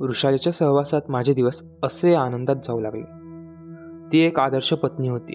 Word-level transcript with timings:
वृषालीच्या 0.00 0.52
सहवासात 0.52 1.00
माझे 1.08 1.34
दिवस 1.34 1.64
असे 1.82 2.14
आनंदात 2.14 2.56
जाऊ 2.64 2.80
लागले. 2.80 3.02
ती 4.12 4.18
एक 4.18 4.38
आदर्श 4.38 4.72
पत्नी 4.72 5.08
होती. 5.08 5.34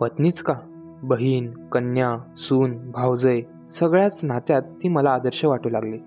पत्नीच 0.00 0.42
का? 0.42 0.54
बहीण 1.02 1.50
कन्या 1.50 2.34
सून 2.36 2.90
भावजय 2.90 3.40
सगळ्याच 3.66 4.24
नात्यात 4.24 4.62
ती 4.62 4.88
मला 4.88 5.10
आदर्श 5.10 5.44
वाटू 5.44 5.68
लागली. 5.68 5.98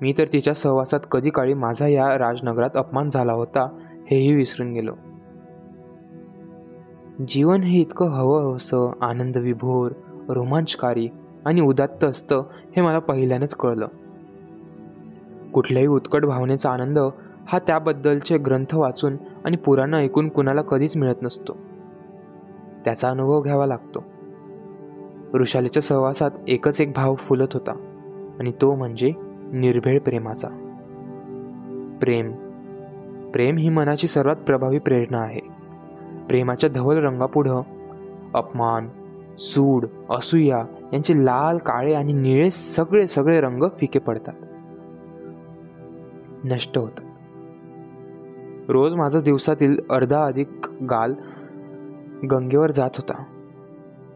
मी 0.00 0.14
तर 0.18 0.24
तिच्या 0.32 0.54
सहवासात 0.54 1.00
कधी 1.10 1.30
काळी 1.30 1.54
माझा 1.54 1.86
या 1.86 2.18
राजनगरात 2.18 2.70
अपमान 2.74 3.08
झाला 3.08 3.32
होता 3.32 3.78
हेही 4.10 4.34
विसरून 4.34 4.72
गेलो. 4.72 4.92
जीवन 7.28 7.60
हे 7.60 7.80
इतकं 7.80 8.06
हवं 8.06 8.42
हवंसं 8.42 8.92
आनंद 9.00 9.36
विभोर 9.36 9.92
रोमांचकारी 10.28 11.08
आणि 11.44 11.60
उदात्त 11.60 12.04
असतं 12.04 12.44
हे 12.76 12.82
मला 12.82 12.98
पहिल्यानंच 12.98 13.54
कळलं. 13.54 13.86
कुठल्याही 15.54 15.86
उत्कट 15.86 16.24
भावनेचा 16.24 16.70
आनंद 16.70 16.98
हा 17.46 17.58
त्याबद्दलचे 17.58 18.38
ग्रंथ 18.38 18.74
वाचून 18.74 19.16
आणि 19.44 19.56
पुराणं 19.56 19.96
ऐकून 19.96 20.28
कुणाला 20.28 20.62
कधीच 20.62 20.96
मिळत 20.96 21.14
नसतो. 21.22 21.56
त्याचा 22.84 23.08
अनुभव 23.08 23.40
घ्यावा 23.40 23.66
लागतो. 23.66 24.04
ऋषालीच्या 25.34 25.82
सहवासात 25.82 26.30
एकच 26.48 26.80
एक 26.80 26.92
भाव 26.96 27.14
फुलत 27.14 27.48
होता 27.52 27.72
आणि 28.40 28.52
तो 28.60 28.74
म्हणजे 28.74 29.12
निर्भेळ 29.52 30.00
प्रेमाचा. 30.00 30.48
प्रेम. 32.00 32.32
प्रेम 33.30 33.56
ही 33.56 33.68
मनाची 33.68 34.06
सर्वात 34.06 34.36
प्रभावी 34.36 34.78
प्रेरणा 34.78 35.18
आहे. 35.18 35.40
प्रेमाच्या 36.28 36.70
धवल 36.70 36.96
रंगापुढं 36.96 37.60
अपमान 38.34 38.88
सूड 39.38 39.86
असूया 40.10 40.64
यांचे 40.92 41.24
लाल 41.24 41.58
काळे 41.58 41.94
आणि 41.94 42.12
निळे 42.12 42.50
सगळे 42.50 43.06
सगळे 43.06 43.40
रंग 43.40 43.62
फिके 43.78 43.98
पडतात. 43.98 44.34
नष्ट 46.44 46.78
होतात 46.78 47.04
रोज 48.68 48.94
माझा 48.94 49.20
दिवसातील 49.20 49.80
अर्धा 49.90 50.24
अधिक 50.24 50.48
गाल 50.90 51.14
गंगेवर 52.30 52.70
जात 52.70 52.90
होता. 52.98 53.24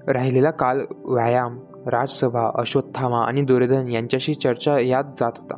राहिलेला 0.06 0.50
काल 0.50 0.80
व्यायाम 1.04 1.58
राजसभा 1.86 2.50
अश्वत्थामा 2.54 3.18
आणि 3.18 3.42
दुर्योधन 3.42 3.88
यांच्याशी 3.88 4.34
चर्चा 4.34 4.78
यात 4.78 5.04
जात 5.16 5.32
होता. 5.36 5.54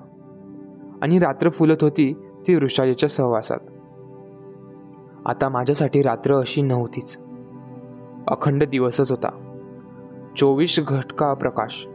आणि 1.03 1.19
रात्र 1.19 1.49
फुलत 1.49 1.77
होती 1.83 2.13
ती 2.47 2.55
वृषाजीच्या 2.55 3.09
सहवासात. 3.09 3.59
आता 5.27 5.49
माझ्यासाठी 5.49 6.03
रात्र 6.03 6.35
अशी 6.35 6.63
नव्हतीच. 6.63 7.19
अखंड 8.29 8.65
दिवसच 8.65 9.11
होता. 9.11 9.61
चोवीस 10.37 10.81
घटका 10.89 11.35
प्रकाश. 11.35 11.89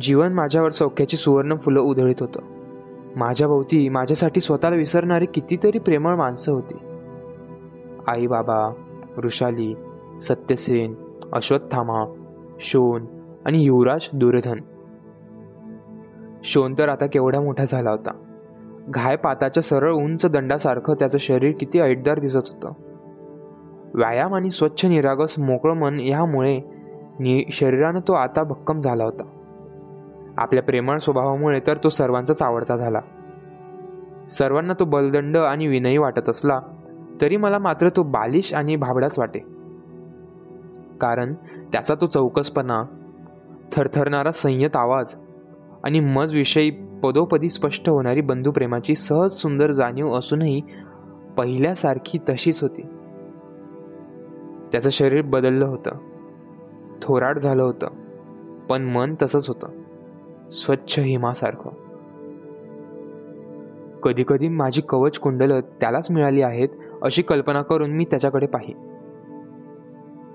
जीवन 0.00 0.32
माझ्यावर 0.32 0.70
सौख्याची 0.70 1.16
सुवर्ण 1.16 1.56
फुलं 1.56 1.80
उधळीत 1.80 2.20
होतं. 2.20 2.40
माझ्याभोवती 3.18 3.88
माझ्यासाठी 3.88 4.40
स्वतःला 4.40 4.76
विसरणारी 4.76 5.26
कितीतरी 5.26 5.78
प्रेमळ 5.78 6.14
माणसं 6.14 6.52
होती. 6.52 6.74
आई 8.06 8.26
बाबा 8.26 8.72
वृषाली 9.16 9.74
सत्यसेन 10.22 10.94
अश्वत्थामा 11.32 12.04
शोन 12.60 13.06
आणि 13.44 13.62
युवराज 13.62 14.08
दुर्योधन. 14.12 14.58
शोन 16.44 16.74
तर 16.78 16.88
आता 16.88 17.06
केवढा 17.06 17.40
मोठा 17.40 17.64
झाला 17.64 17.90
होता. 17.90 18.10
घाय 18.88 19.16
पाताच्या 19.16 19.62
सरळ 19.62 19.92
उंच 19.92 20.26
दंडासारखं 20.26 20.94
त्याचं 20.94 21.18
शरीर 21.18 21.52
किती 21.60 21.80
ऐटदार 21.80 22.18
दिसत 22.18 22.36
होतं. 22.36 22.72
व्यायाम 23.94 24.34
आणि 24.34 24.50
स्वच्छ 24.50 24.86
निरागस 24.86 25.38
मोकळं 25.38 25.74
मन 25.74 26.00
यामुळे 26.00 26.60
नि 27.20 27.44
शरीरानं 27.52 28.00
तो 28.08 28.12
आता 28.12 28.42
भक्कम 28.42 28.80
झाला 28.80 29.04
होता. 29.04 29.37
आपल्या 30.38 30.62
प्रेमळ 30.62 30.98
स्वभावामुळे 30.98 31.60
तर 31.66 31.76
तो 31.76 31.88
सर्वांचाच 31.88 32.42
आवडता 32.42 32.76
झाला. 32.76 33.00
सर्वांना 34.30 34.72
तो 34.80 34.84
बलदंड 34.84 35.36
आणि 35.36 35.66
विनयी 35.66 35.98
वाटत 35.98 36.28
असला 36.28 36.60
तरी 37.20 37.36
मला 37.36 37.58
मात्र 37.58 37.88
तो 37.88 38.02
बालिश 38.02 38.54
आणि 38.54 38.76
भाबडाच 38.76 39.18
वाटे. 39.18 39.38
कारण 41.00 41.34
त्याचा 41.72 41.94
तो 42.00 42.06
चौकसपणा 42.06 42.84
थरथरणारा 43.72 44.30
संयत 44.30 44.76
आवाज 44.76 45.14
आणि 45.84 46.00
मजविषयी 46.00 46.70
पदोपदी 47.02 47.48
स्पष्ट 47.48 47.88
होणारी 47.88 48.20
बंधुप्रेमाची 48.20 48.94
सहज 48.94 49.30
सुंदर 49.30 49.70
जाणीव 49.70 50.14
असूनही 50.14 50.62
पहिल्यासारखी 51.36 52.18
तशीच 52.18 52.62
होती. 52.62 52.82
त्याचं 54.72 54.90
शरीर 54.90 55.22
बदललं 55.22 55.66
होतं. 55.66 55.90
थोराड 57.02 57.38
झालं 57.38 57.62
होतं. 57.62 57.88
पण 58.68 58.82
मन 58.82 59.14
तसंच 59.22 59.48
होतं. 59.48 59.68
स्वच्छ 60.52 60.98
हिमासारखं. 60.98 61.70
कधीकधी 64.02 64.48
माझी 64.48 64.82
कवच 64.88 65.18
कुंडलं 65.18 65.60
त्यालाच 65.60 66.10
मिळाली 66.10 66.42
आहेत 66.42 66.68
अशी 67.02 67.22
कल्पना 67.22 67.62
करून 67.62 67.90
मी 67.90 68.04
त्याच्याकडे 68.04 68.46
पाहि 68.46 68.74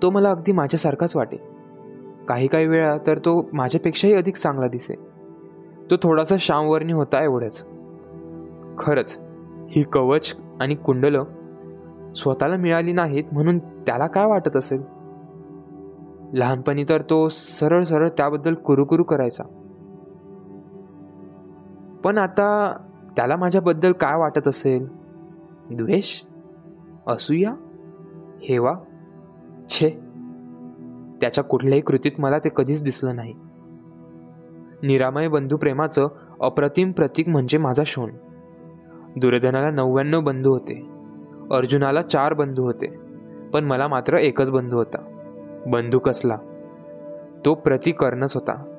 तो 0.02 0.10
मला 0.10 0.32
अगदी 0.32 0.52
माझ्यासारखाच 0.52 1.16
वाटे. 1.16 1.38
काही 2.28 2.48
काही 2.48 2.68
वेळा 2.68 2.98
तर 3.08 3.18
तो 3.18 3.50
माझ्यापेक्षाही 3.54 4.14
अधिक 4.14 4.36
चांगला 4.36 4.68
दिसे. 4.68 4.96
तो 5.92 5.96
थोडासा 6.04 6.36
श्यामवर्णी 6.40 6.94
होता 6.94 7.24
एवढंच. 7.24 7.66
खरंच 8.78 9.20
ही 9.70 9.84
कवच 9.84 10.38
आणि 10.62 10.76
कुंडलं 10.76 11.24
स्वतःला 12.16 12.56
मिळाली 12.56 12.94
नाहीत 12.94 13.24
म्हणून 13.32 13.60
त्याला 13.60 14.08
काय 14.08 14.26
वाटत 14.26 14.58
असेल? 14.58 14.82
लहानपणी 16.34 16.86
तर 16.90 17.02
तो 17.02 17.28
सरळ 17.30 17.84
सरळ 17.84 18.10
त्याबद्दल 18.10 18.54
कुरुकुरु 18.54 19.04
करायचा. 19.04 19.44
पण 22.04 22.18
आता 22.18 22.76
त्याला 23.16 23.36
माझ्याबद्दल 23.36 23.92
काय 23.92 24.18
वाटत 24.18 24.48
असेल? 24.48 24.88
द्वेष? 25.72 26.24
असूया? 27.08 27.54
हेवा? 28.42 28.74
छे? 29.70 29.90
त्याच्या 31.22 31.44
कुठल्याही 31.44 31.82
कृतीत 31.82 32.12
मला 32.20 32.40
ते 32.40 32.50
कधीच 32.56 32.84
दिसलं 32.84 33.16
नाही. 33.16 33.34
निरामय 34.84 35.28
बंधुप्रेमाचं 35.28 36.08
अप्रतिम 36.42 36.92
प्रतीक 36.92 37.30
म्हणजे 37.30 37.58
माझा 37.58 37.84
शोण. 37.86 38.12
दुर्योधनाला 39.18 39.72
नव्याण्णव 39.72 40.22
बंधू 40.22 40.52
होते. 40.52 40.90
अर्जुनाला 41.52 42.02
चार 42.02 42.34
बंधू 42.34 42.64
होते. 42.64 42.88
पण 43.54 43.64
मला 43.64 43.88
मात्र 43.88 44.18
एकच 44.18 44.52
बंधू 44.52 44.78
होता. 44.78 45.10
बंधू 45.68 46.00
कसला? 46.00 46.38
तो 47.46 47.56
प्रतिकर्णच 47.56 48.36
होता. 48.36 48.73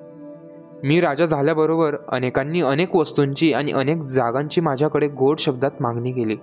मी 0.85 1.01
राजा 1.01 1.25
झाल्याबरोबर 1.25 1.97
अनेकांनी 2.09 2.61
अनेक 2.61 2.97
वस्तूंची 2.97 3.53
आणि 3.53 3.73
अनेक 3.73 4.03
जागांची 4.03 4.61
माझ्याकडे 4.61 5.09
गोड 5.09 5.39
शब्दात 5.39 5.71
मागणी 5.81 6.13
केली. 6.13 6.37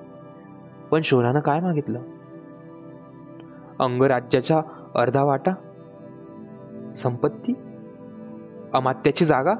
पण 0.92 1.02
शोनानं 1.04 1.40
काय 1.40 1.60
मागितलं? 1.60 2.00
अंगराज्याचा 3.80 4.62
अर्धा 4.96 5.24
वाटा? 5.24 5.52
संपत्ती? 6.92 7.54
अमात्याची 8.74 9.26
जागा? 9.26 9.54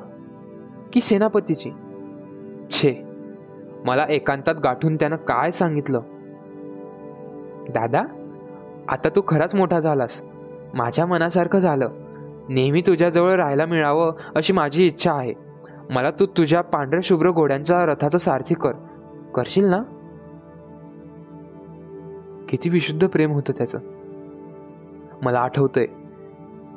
की 0.94 1.02
सेनापतीची? 1.02 1.72
छे 2.70 3.04
मला 3.86 4.06
एकांतात 4.10 4.56
गाठून 4.56 4.96
त्यानं 4.96 5.16
काय 5.16 5.52
सांगितलं? 5.52 6.00
दादा 7.70 8.04
आता 8.90 9.10
तू 9.10 9.22
खराच 9.28 9.56
मोठा 9.56 9.80
झालास. 9.80 10.24
माझ्या 10.74 11.06
मनासारखं 11.06 11.60
झालं. 11.60 11.90
नेहमी 12.50 12.82
तुझ्याजवळ 12.82 13.32
राहायला 13.32 13.66
मिळावं 13.66 14.12
अशी 14.36 14.54
माझी 14.54 14.88
इच्छा 14.88 15.14
आहे. 15.14 15.34
मला 15.90 16.12
तू 16.12 16.26
तुझ्या 16.26 16.62
पांढऱ्या 16.62 17.00
शुभ्र 17.04 17.32
घोड्यांच्या 17.32 17.86
रथाचं 17.86 18.18
सारथी 18.18 18.54
कर. 18.54 18.72
करशील 19.36 19.66
ना? 19.66 19.84
किती 22.50 22.70
विशुद्ध 22.70 23.08
प्रेम 23.08 23.32
होतं 23.32 23.54
त्याचं. 23.58 23.80
मला 25.22 25.40
आठवतंय. 25.40 25.86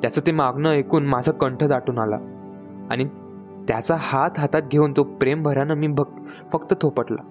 त्याचं 0.01 0.21
ते 0.27 0.31
मागणं 0.31 0.69
ऐकून 0.69 1.05
माझा 1.05 1.31
कंठ 1.31 1.63
दाटून 1.63 1.97
आला. 1.97 2.15
आणि 2.89 3.05
त्याचा 3.67 3.95
हात 3.99 4.31
हातात 4.37 4.61
घेऊन 4.61 4.93
तो 4.97 5.03
प्रेम 5.03 5.43
भरानं 5.43 5.73
मी 5.73 5.87
भक 5.87 6.07
फक्त 6.53 6.73
थोपटला. 6.81 7.23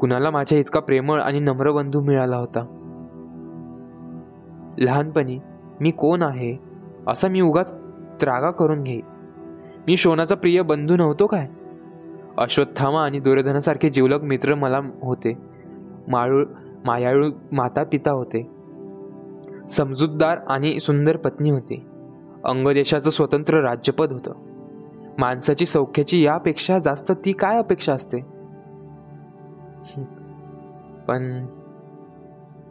कुणाला 0.00 0.30
माझ्या 0.30 0.58
इतका 0.58 0.80
प्रेमळ 0.80 1.20
आणि 1.20 1.40
नम्र 1.40 1.72
बंधू 1.72 2.00
मिळाला 2.00 2.36
होता? 2.36 2.76
लहानपणी 4.78 5.38
मी 5.80 5.90
कोण 5.90 6.22
आहे? 6.22 6.69
असा 7.08 7.28
मी 7.28 7.40
उगाच 7.40 7.74
त्रागा 8.20 8.50
करून 8.50 8.82
घेई 8.82 9.00
मी 9.86 9.96
शोनाचा 9.96 10.34
प्रिय 10.34 10.62
बंधू 10.62 10.96
नव्हतो 10.96 11.26
काय? 11.26 11.48
अश्वत्थामा 12.38 13.04
आणि 13.04 13.20
दुर्योधनासारखे 13.20 13.90
जीवलग 13.90 14.22
मित्र 14.22 14.54
मला 14.54 14.80
होते. 15.02 15.34
माळू 16.08 16.44
मायाळू 16.84 17.30
माता 17.52 17.84
पिता 17.84 18.10
होते. 18.10 18.50
समजूतदार 19.68 20.38
आणि 20.48 20.80
सुंदर 20.80 21.16
पत्नी 21.16 21.50
होती. 21.50 21.86
अंगदेशाचं 22.44 23.10
स्वतंत्र 23.10 23.60
राज्यपद 23.60 24.12
होतं. 24.12 24.32
माणसाची 25.18 25.66
सौख्याची 25.66 26.24
यापेक्षा 26.24 26.78
जास्त 26.78 27.12
ती 27.24 27.32
काय 27.32 27.58
अपेक्षा 27.58 27.92
असते? 27.92 28.20
पण 31.08 31.46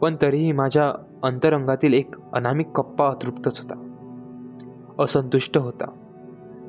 पण 0.00 0.16
तरीही 0.22 0.52
माझ्या 0.52 0.92
अंतरंगातील 1.22 1.92
एक 1.92 2.14
अनामिक 2.32 2.68
कप्पा 2.68 3.08
अतृप्तच 3.08 3.60
होता. 3.60 3.89
असंतुष्ट 5.00 5.58
होता. 5.58 5.90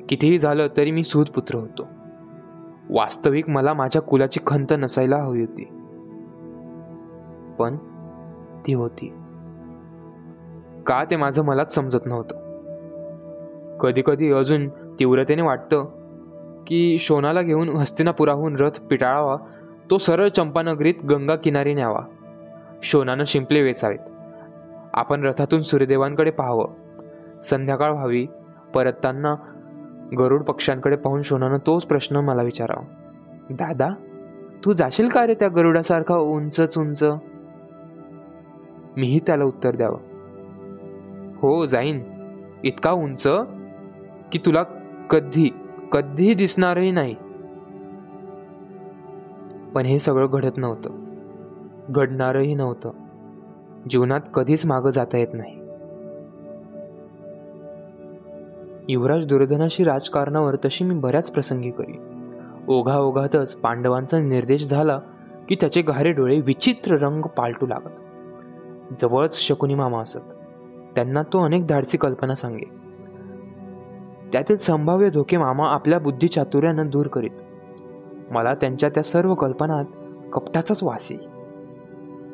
कितीही 0.08 0.38
झालं 0.38 0.66
तरी 0.76 0.90
मी 0.90 1.04
सूतपुत्र 1.04 1.54
होतो. 1.54 1.86
वास्तविक 2.90 3.50
मला 3.50 3.74
माझ्या 3.74 4.02
कुलाची 4.02 4.40
खंत 4.46 4.66
नसायला 4.70 5.16
हवी 5.16 5.40
होती. 5.40 5.64
पण 7.58 7.76
ती 8.66 8.72
होती. 8.72 9.14
का 10.86 11.04
ते 11.04 11.16
माझं 11.16 11.44
मलाच 11.44 11.74
समजत 11.74 11.98
नव्हतं. 12.06 12.42
कधी 13.76 14.02
कधी 14.06 14.32
अजून 14.32 14.68
तीव्रतेने 14.68 15.42
वाटतं 15.42 15.84
की 16.66 16.98
शोनाला 16.98 17.42
घेऊन 17.42 17.68
हस्तिनापुराहून 17.68 18.56
रथ 18.56 18.80
पिटाळावा 18.80 19.36
तो 19.90 19.98
सरळ 19.98 20.28
चंपानगरीत 20.28 20.94
गंगा 21.10 21.36
किनारी 21.36 21.74
न्यावा. 21.74 22.00
शोनानं 22.82 23.24
शिंपले 23.26 23.62
वेचावेत. 23.62 23.98
आपण 24.94 25.24
रथातून 25.24 25.60
सूर्यदेवांकडे 25.60 26.30
पाहावं. 26.30 26.81
संध्याकाळ 27.42 27.92
व्हावी. 27.92 28.26
परतताना 28.74 29.34
गरुड 30.18 30.42
पक्ष्यांकडे 30.42 30.96
पाहून 30.96 31.22
शोनानं 31.22 31.58
तोच 31.66 31.84
प्रश्न 31.84 32.16
मला 32.16 32.42
विचारावा. 32.42 32.84
दादा 33.50 33.90
तू 34.64 34.72
जाशील 34.72 35.08
का 35.08 35.26
रे 35.26 35.34
त्या 35.34 35.48
गरुडासारखा 35.48 36.16
उंचच 36.16 36.78
उंच 36.78 37.04
मीही 38.96 39.20
त्याला 39.26 39.44
उत्तर 39.44 39.76
द्यावं. 39.76 39.98
हो 41.36 41.66
जाईन. 41.66 42.04
इतका 42.64 42.90
उंच? 42.90 43.28
की 44.32 44.38
तुला 44.46 44.62
कधी 45.10 45.54
कधी 45.92 46.34
दिसणारही 46.34 46.90
नाही. 46.90 47.14
पण 49.74 49.86
हे 49.86 49.98
सगळं 49.98 50.26
घडत 50.32 50.56
नव्हतं. 50.56 50.90
घडणारही 51.88 52.54
नव्हतं. 52.54 52.90
जीवनात 53.90 54.20
कधीच 54.34 54.66
मागं 54.66 54.90
जाता 54.90 55.18
येत 55.18 55.34
नाही. 55.34 55.61
युवराज 58.88 59.26
दुर्धनाशी 59.26 59.84
राजकारणावर 59.84 60.54
तशी 60.64 60.84
मी 60.84 60.94
बऱ्याच 60.94 61.30
प्रसंगी 61.30 61.70
करी 61.70 61.98
ओघा 62.68 62.98
ओघातच 62.98 63.54
पांडवांचा 63.54 64.20
निर्देश 64.20 64.66
झाला 64.68 64.98
की 65.48 65.56
त्याचे 65.60 65.82
गहारे 65.82 66.12
डोळे 66.12 66.40
विचित्र 66.40 66.96
रंग 66.96 67.22
पालटू 67.22 67.66
लागत. 67.66 67.90
जवळच 68.98 69.40
शकुनी 69.40 69.74
मामा 69.74 70.00
असत. 70.00 70.18
त्यांना 70.94 71.22
तो 71.22 71.44
अनेक 71.44 71.66
धाडसी 71.66 71.98
कल्पना 71.98 72.34
सांगे. 72.34 72.64
त्यातील 74.32 74.56
संभाव्य 74.56 75.10
धोके 75.10 75.36
मामा 75.36 75.68
आपल्या 75.68 75.98
बुद्धिचातुर्यानं 75.98 76.88
दूर 76.88 77.06
करीत. 77.06 77.30
मला 78.30 78.54
त्यांच्या 78.54 78.88
त्या 78.88 79.02
सर्व 79.02 79.34
कल्पनात 79.34 79.84
कपटाचाच 80.32 80.82
वासी 80.82 81.16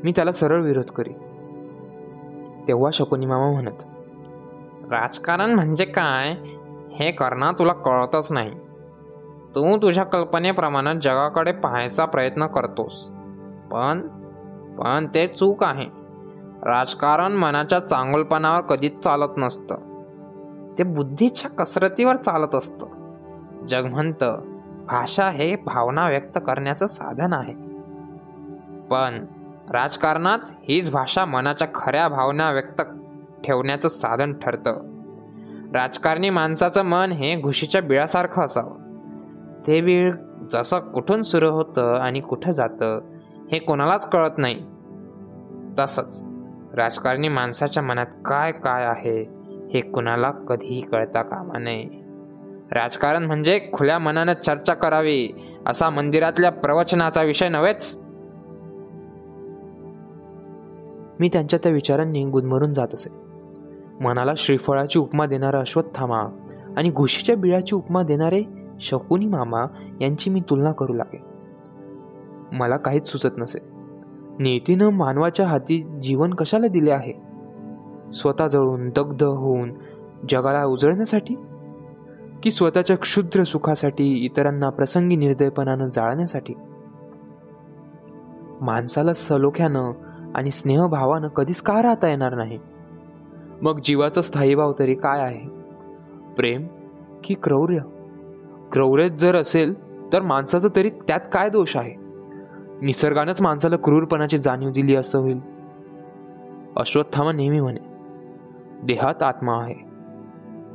मी 0.04 0.12
त्याला 0.16 0.32
सरळ 0.32 0.62
विरोध 0.62 0.90
करी 0.90 1.12
तेव्हा 2.68 2.90
शकुनी 2.92 3.26
मामा 3.26 3.52
म्हणत 3.52 3.84
राजकारण 4.90 5.50
म्हणजे 5.50 5.84
काय 5.84 6.30
हे 6.94 7.10
करणं 7.10 7.52
तुला 7.58 7.72
कळतच 7.72 8.32
नाही. 8.32 8.50
तू 9.54 9.76
तुझ्या 9.76 10.04
कल्पनेप्रमाणे 10.04 11.00
जगाकडे 11.00 11.52
पाहायचा 11.52 12.04
प्रयत्न 12.04 12.46
करतोस. 12.46 13.08
पण 13.72 14.08
पण 14.78 15.06
ते 15.14 15.26
चूक 15.26 15.64
आहे. 15.64 15.86
राजकारण 16.62 17.32
मनाच्या 17.32 17.78
चांगुलपणावर 17.78 18.60
कधीच 18.60 19.00
चालत 19.00 19.32
नसतं. 19.36 19.74
ते 20.78 20.82
बुद्धीच्या 20.82 21.50
कसरतीवर 21.50 22.16
चालत 22.16 22.54
असतं. 22.54 22.86
जग 23.66 23.84
म्हणतं 23.84 24.40
भाषा 24.86 25.30
हे 25.30 25.56
भावना 25.56 26.08
व्यक्त 26.08 26.38
करण्याचं 26.46 26.86
साधन 26.86 27.32
आहे. 27.32 27.54
पण 28.90 29.24
राजकारणात 29.70 30.38
हीच 30.48 30.92
भाषा 30.92 31.24
मनाच्या 31.24 31.68
खऱ्या 31.74 32.08
भावना 32.08 32.50
व्यक्त 32.50 32.82
ठेवण्याचं 33.44 33.88
साधन 33.88 34.32
ठरतं. 34.32 34.80
राजकारणी 35.74 36.30
माणसाचं 36.30 36.82
मन 36.82 37.12
हे 37.12 37.40
घुशीच्या 37.40 37.82
बिळासारखं 37.82 38.42
असावं. 38.42 38.78
ते 39.66 39.80
बीळ 39.80 40.14
जसं 40.52 40.78
कुठून 40.78 41.22
सुरू 41.22 41.50
होतं 41.50 41.96
आणि 41.96 42.20
कुठं 42.20 42.50
जातं 42.50 43.00
हे 43.52 43.58
कोणालाच 43.58 44.10
कळत 44.10 44.38
नाही. 44.38 44.66
तसंच 45.78 46.24
राजकारणी 46.74 47.28
माणसाच्या 47.28 47.82
मनात 47.82 48.06
काय 48.06 48.52
काय 48.52 48.84
आहे 48.84 49.22
हे 49.74 49.80
कुणाला 49.80 50.30
कधीही 50.30 50.80
कळता 50.80 51.22
कामा 51.22 51.58
नये. 51.58 51.84
राजकारण 52.70 53.22
म्हणजे 53.22 53.70
खुल्या 53.72 53.98
मनानं 53.98 54.32
चर्चा 54.32 54.74
करावी 54.74 55.28
असा 55.66 55.90
मंदिरातल्या 55.90 56.50
प्रवचनाचा 56.50 57.22
विषय 57.22 57.48
नव्हेच? 57.48 58.04
मी 61.20 61.28
त्यांच्या 61.28 61.58
त्या 61.62 61.72
विचारांनी 61.72 62.24
गुदमरून 62.24 62.72
जात 62.72 62.88
असे. 62.94 63.27
मनाला 64.00 64.32
श्रीफळाची 64.36 64.98
उपमा 64.98 65.26
देणारा 65.26 65.60
अश्वत्थामा 65.60 66.22
आणि 66.76 66.90
घुशीच्या 66.90 67.36
बिळाची 67.36 67.74
उपमा 67.74 68.02
देणारे 68.02 68.42
शकुनी 68.80 69.26
मामा 69.26 69.64
यांची 70.00 70.30
मी 70.30 70.40
तुलना 70.50 70.72
करू 70.72 70.92
लागे 70.92 71.22
मला 72.52 72.76
काहीच 72.76 73.08
सुचत 73.08 73.34
नसे. 73.38 73.58
नेतीनं 74.38 74.88
मानवाच्या 74.88 75.46
हाती 75.46 75.82
जीवन 76.02 76.34
कशाला 76.34 76.66
दिले 76.66 76.90
आहे? 76.90 77.12
स्वतः 78.12 78.46
जळून 78.46 78.88
दग्ध 78.88 79.22
होऊन 79.22 79.72
जगाला 80.30 80.64
उजळण्यासाठी? 80.64 81.34
की 82.42 82.50
स्वतःच्या 82.50 82.96
क्षुद्र 82.96 83.42
सुखासाठी 83.42 84.12
इतरांना 84.24 84.70
प्रसंगी 84.70 85.16
निर्दयपणानं 85.16 85.88
जाळण्यासाठी? 85.88 86.54
माणसाला 88.60 89.12
सलोख्यानं 89.12 89.92
आणि 90.34 90.50
स्नेहभावानं 90.50 91.28
कधीच 91.28 91.62
का 91.62 91.82
राहता 91.82 92.08
येणार 92.08 92.34
नाही? 92.34 92.58
मग 93.62 93.80
जीवाचा 93.84 94.22
स्थायी 94.22 94.54
भाव 94.54 94.72
तरी 94.78 94.94
काय 94.94 95.20
आहे? 95.20 95.48
प्रेम 96.36 96.66
की 97.24 97.34
क्रौर्य? 97.34 97.78
क्रौर्य 98.72 99.08
जर 99.08 99.34
असेल 99.34 99.74
तर 100.12 100.22
माणसाचा 100.22 100.68
तरी 100.76 100.90
त्यात 100.90 101.20
काय 101.32 101.50
दोष 101.50 101.76
आहे? 101.76 101.94
निसर्गानंच 102.82 103.42
माणसाला 103.42 103.76
क्रूरपणाची 103.76 104.38
जाणीव 104.38 104.70
दिली 104.70 104.94
असं 104.94 105.18
होईल. 105.18 105.40
अश्वत्थामा 106.76 107.32
नेहमी 107.32 107.60
म्हणे 107.60 107.80
देहात 108.82 109.22
आत्मा 109.22 109.62
आहे. 109.62 109.74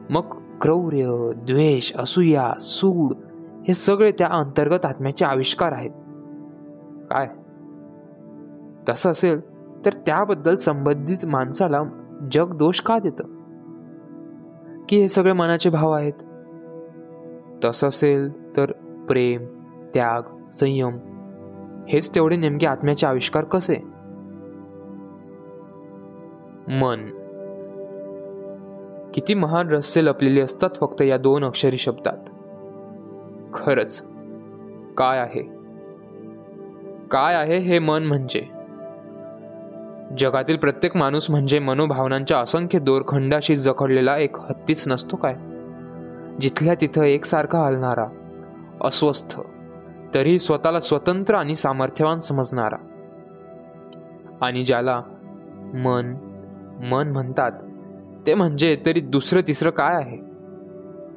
मग 0.10 0.42
क्रौर्य 0.62 1.32
द्वेष 1.36 1.92
असूया 1.96 2.54
सूड 2.60 3.14
हे 3.68 3.74
सगळे 3.74 4.12
त्या 4.12 4.28
अंतर्गत 4.28 4.86
आत्म्याचे 4.86 5.26
आविष्कार 5.26 5.72
आहेत. 5.72 5.92
काय? 7.10 7.30
तसं 8.90 9.12
असेल 9.12 9.42
तर 9.86 9.94
त्याबद्दल 9.94 10.56
संबंधित 10.56 11.26
माणसाला 11.26 11.82
जग 12.32 12.54
दोष 12.54 12.82
का 12.82 13.00
देतं? 13.00 13.24
की 14.90 14.98
हे 14.98 15.08
सगळे 15.08 15.34
मनाचे 15.34 15.70
भाव 15.70 15.92
आहेत? 15.92 16.14
तसं 17.66 17.88
असेल 17.88 18.58
तर 18.58 18.72
प्रेम 19.08 19.46
त्याग 19.94 20.50
संयम 20.50 20.98
हेच 21.90 22.16
तेवढे 22.16 22.36
नेमके 22.36 22.68
आत्म्याचे 22.68 23.08
आविष्कार 23.08 23.44
कसे? 23.44 23.76
मन. 26.68 27.24
किती 29.14 29.34
महान 29.34 29.68
रहस्य 29.68 30.02
लपलेली 30.02 30.42
असतात 30.42 30.70
फक्त 30.80 31.02
या 31.02 31.18
दोन 31.18 31.44
अक्षरी 31.44 31.78
शब्दात. 31.78 32.18
खरंच 33.54 34.06
काय 34.98 35.20
आहे? 35.20 35.42
काय 37.12 37.36
आहे 37.36 37.58
हे 37.58 37.80
मन 37.80 38.04
म्हणजे? 38.04 38.53
जगातील 40.18 40.58
प्रत्येक 40.58 40.98
माणूस 40.98 41.30
म्हणजे 41.30 41.60
मनोभावनांच्या 41.60 42.40
असंख्य 42.40 42.80
दोरखंडाशी 42.80 43.56
जखडलेला 43.56 44.18
एक 44.18 44.38
हत्तीच 44.40 44.88
नसतो 44.88 45.18
काय? 45.18 45.36
जिथल्या 46.42 46.74
तिथं 46.82 47.04
एकसारखा 47.04 47.60
हलणारा 47.60 48.06
अस्वस्थ 48.82 49.42
तरी 50.14 50.40
स्वतःला 50.40 50.80
स्वतंत्र 50.80 51.36
आणि 51.36 51.56
सामर्थ्यवान 51.56 52.20
समजणारा. 52.20 52.76
आणि 54.42 54.66
ज्याला 54.66 55.02
मन 55.74 56.16
मन 56.84 57.08
म्हणतात 57.08 57.52
ते 58.28 58.34
म्हणजे 58.34 58.78
तरी 58.86 59.00
दुसरं 59.00 59.42
तिसरं 59.48 59.70
काय 59.70 59.96
आहे? 59.96 60.18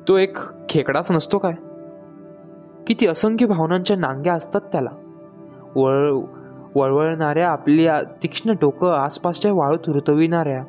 तो 0.08 0.16
एक 0.16 0.36
खेकडाच 0.68 1.12
नसतो 1.12 1.38
काय? 1.38 1.52
किती 2.86 3.06
असंख्य 3.06 3.46
भावनांच्या 3.46 3.96
नांग्या 3.96 4.34
असतात 4.34 4.60
त्याला. 4.60 4.90
वळ 5.76 6.20
वळवळणाऱ्या 6.76 7.48
आपली 7.48 7.88
तीक्ष्ण 8.22 8.52
टोकं 8.60 8.92
आसपासच्या 8.92 9.52
वाळूत 9.52 9.88
रुतविणाऱ्या. 9.88 10.64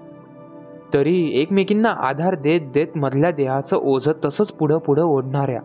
तरी 0.93 1.41
एकमेकींना 1.41 1.89
आधार 1.89 2.35
देत 2.35 2.61
देत 2.73 2.87
मधल्या 2.95 3.31
देहाचं 3.31 3.77
ओझं 3.77 4.13
तसंच 4.25 4.51
पुढं 4.51 4.77
पुढं 4.77 5.03
ओढणाऱ्या. 5.03 5.61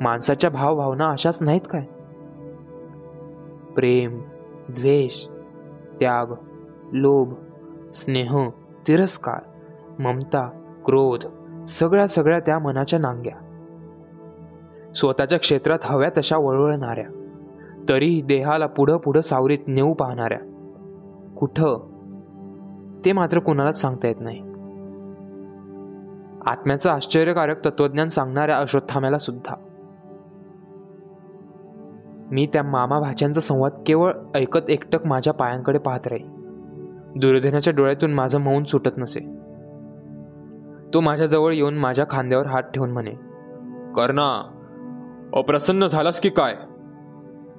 माणसाच्या 0.00 0.50
भावभावना 0.50 1.10
अशाच 1.10 1.42
नाहीत 1.42 1.60
काय? 1.70 1.82
प्रेम 3.74 4.20
द्वेष 4.68 5.26
त्याग 6.00 6.26
लोभ 6.92 7.34
स्नेह 7.94 8.48
तिरस्कार 8.88 9.38
ममता 9.98 10.50
क्रोध 10.84 11.26
सगळ्या 11.64 12.08
सगळ्या 12.08 12.40
त्या 12.40 12.58
मनाच्या 12.58 12.98
नांग्या. 12.98 13.34
स्वतःच्या 14.92 15.38
क्षेत्रात 15.38 15.78
हव्या 15.82 16.10
तशा 16.18 16.36
वळवळणाऱ्या 16.36 17.19
तरी 17.90 18.22
देहाला 18.22 18.66
पुढं 18.66 18.96
पुढं 18.96 19.20
सावरीत 19.20 19.58
नेऊ 19.66 19.92
पाहणाऱ्या. 19.92 20.38
कुठं? 21.36 21.90
ते 23.04 23.12
मात्र 23.12 23.38
कुणालाच 23.38 23.80
सांगता 23.80 24.08
येत 24.08 24.16
नाही. 24.20 24.40
आत्म्याचं 26.46 26.90
आश्चर्यकारक 26.90 27.66
तत्वज्ञान 27.66 28.08
सांगणाऱ्या 28.08 28.56
अश्वत्थाम्याला 28.58 29.18
सुद्धा. 29.18 29.54
मी 32.30 32.46
त्या 32.46 32.62
मामा 32.62 33.00
भाच्यांचा 33.00 33.40
संवाद 33.40 33.72
केवळ 33.86 34.12
ऐकत 34.34 34.70
एकटक 34.70 35.06
माझ्या 35.06 35.32
पायांकडे 35.32 35.78
पाहत 35.78 36.06
राही. 36.06 36.24
दुर्योधनाच्या 37.16 37.72
डोळ्यातून 37.76 38.12
माझं 38.12 38.40
मौन 38.40 38.64
सुटत 38.64 38.98
नसे. 38.98 39.20
तो 40.94 41.00
माझ्याजवळ 41.00 41.52
येऊन 41.52 41.74
माझ्या 41.74 42.04
खांद्यावर 42.10 42.46
हात 42.46 42.62
ठेवून 42.62 42.90
म्हणे 42.90 43.12
कर्णा 43.94 44.56
अप्रसन्न 45.34 45.86
झालास 45.86 46.20
की 46.20 46.28
काय? 46.28 46.56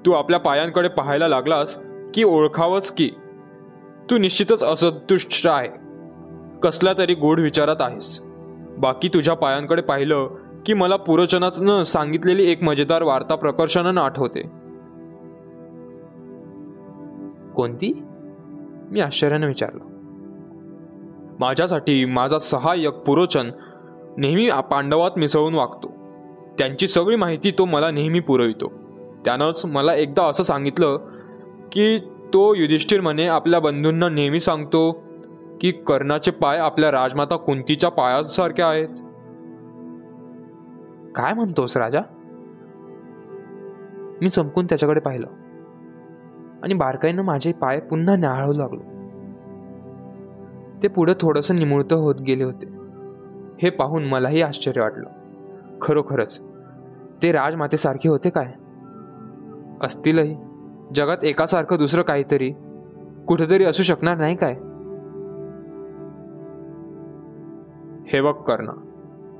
तू 0.05 0.11
आपल्या 0.11 0.39
पायांकडे 0.39 0.87
पाहायला 0.87 1.27
लागलास 1.27 1.79
की 2.13 2.23
ओळखावंच 2.23 2.91
की. 2.91 3.09
तू 4.09 4.17
निश्चितच 4.17 4.63
असंतुष्ट 4.63 5.47
आहे. 5.47 5.69
कसल्या 6.63 6.93
तरी 6.97 7.13
गोड 7.13 7.39
विचारात 7.39 7.75
आहेस. 7.79 8.21
बाकी 8.77 9.07
तुझ्या 9.07 9.33
पायांकडे 9.33 9.81
पाहिलं 9.81 10.29
की 10.65 10.73
मला 10.73 10.95
पुरोचनाचं 10.95 11.83
सांगितलेली 11.83 12.51
एक 12.51 12.63
मजेदार 12.63 13.03
वार्ता 13.03 13.35
प्रकर्षानं 13.35 14.01
आठवते. 14.01 14.41
कोणती? 17.55 18.03
मी 18.91 18.99
आश्चर्यानं 18.99 19.47
विचारलं. 19.47 19.83
माझ्यासाठी 21.39 22.05
माझा 22.05 22.39
सहाय्यक 22.39 22.93
पुरोचन 22.93 23.51
नेहमी 24.17 24.49
पांडवात 24.71 25.11
मिसळून 25.17 25.53
वागतो. 25.53 25.87
त्यांची 26.57 26.87
सगळी 26.87 27.15
माहिती 27.15 27.51
तो 27.51 27.65
मला 27.65 27.91
नेहमी 27.91 28.19
पुरवितो. 28.19 28.80
त्यानंच 29.25 29.65
मला 29.65 29.93
एकदा 29.93 30.23
असं 30.23 30.43
सांगितलं 30.43 30.97
की 31.71 31.99
तो 32.33 32.53
युधिष्ठिर 32.53 33.01
म्हणे 33.01 33.27
आपल्या 33.27 33.59
बंधूंना 33.59 34.09
नेहमी 34.09 34.39
सांगतो 34.39 34.91
की 35.61 35.71
कर्णाचे 35.71 36.31
पाय 36.31 36.57
आपल्या 36.57 36.91
राजमाता 36.91 37.35
कुंतीच्या 37.35 37.89
पायासारखे 37.89 38.63
आहेत. 38.63 38.87
काय 41.15 41.33
म्हणतोस 41.33 41.77
राजा? 41.77 41.99
मी 44.21 44.29
चमकून 44.29 44.65
त्याच्याकडे 44.65 44.99
पाहिलं 44.99 45.27
आणि 46.63 46.73
बारकाईनं 46.73 47.21
माझे 47.21 47.53
पाय 47.53 47.79
पुन्हा 47.79 48.15
न्याहाळू 48.15 48.53
लागलो. 48.53 48.81
ते 50.83 50.87
पुढं 50.87 51.13
थोडंसं 51.19 51.55
निमुळतं 51.55 51.95
होत 51.95 52.15
गेले 52.15 52.43
होते. 52.43 52.67
हे 53.61 53.69
पाहून 53.69 54.03
मलाही 54.03 54.41
आश्चर्य 54.41 54.81
वाटलं. 54.81 55.09
खरोखरच 55.81 56.41
ते 57.21 57.31
राजमातेसारखे 57.31 58.09
होते 58.09 58.29
काय? 58.29 58.53
असतीलही. 59.83 60.35
जगात 60.95 61.23
एकासारखं 61.23 61.77
दुसरं 61.77 62.01
काहीतरी 62.01 62.51
कुठेतरी 63.27 63.63
असू 63.63 63.83
शकणार 63.83 64.17
नाही 64.17 64.35
काय? 64.35 64.53
हे 68.07 68.21
बघ 68.21 68.33
कर्ण 68.33 68.67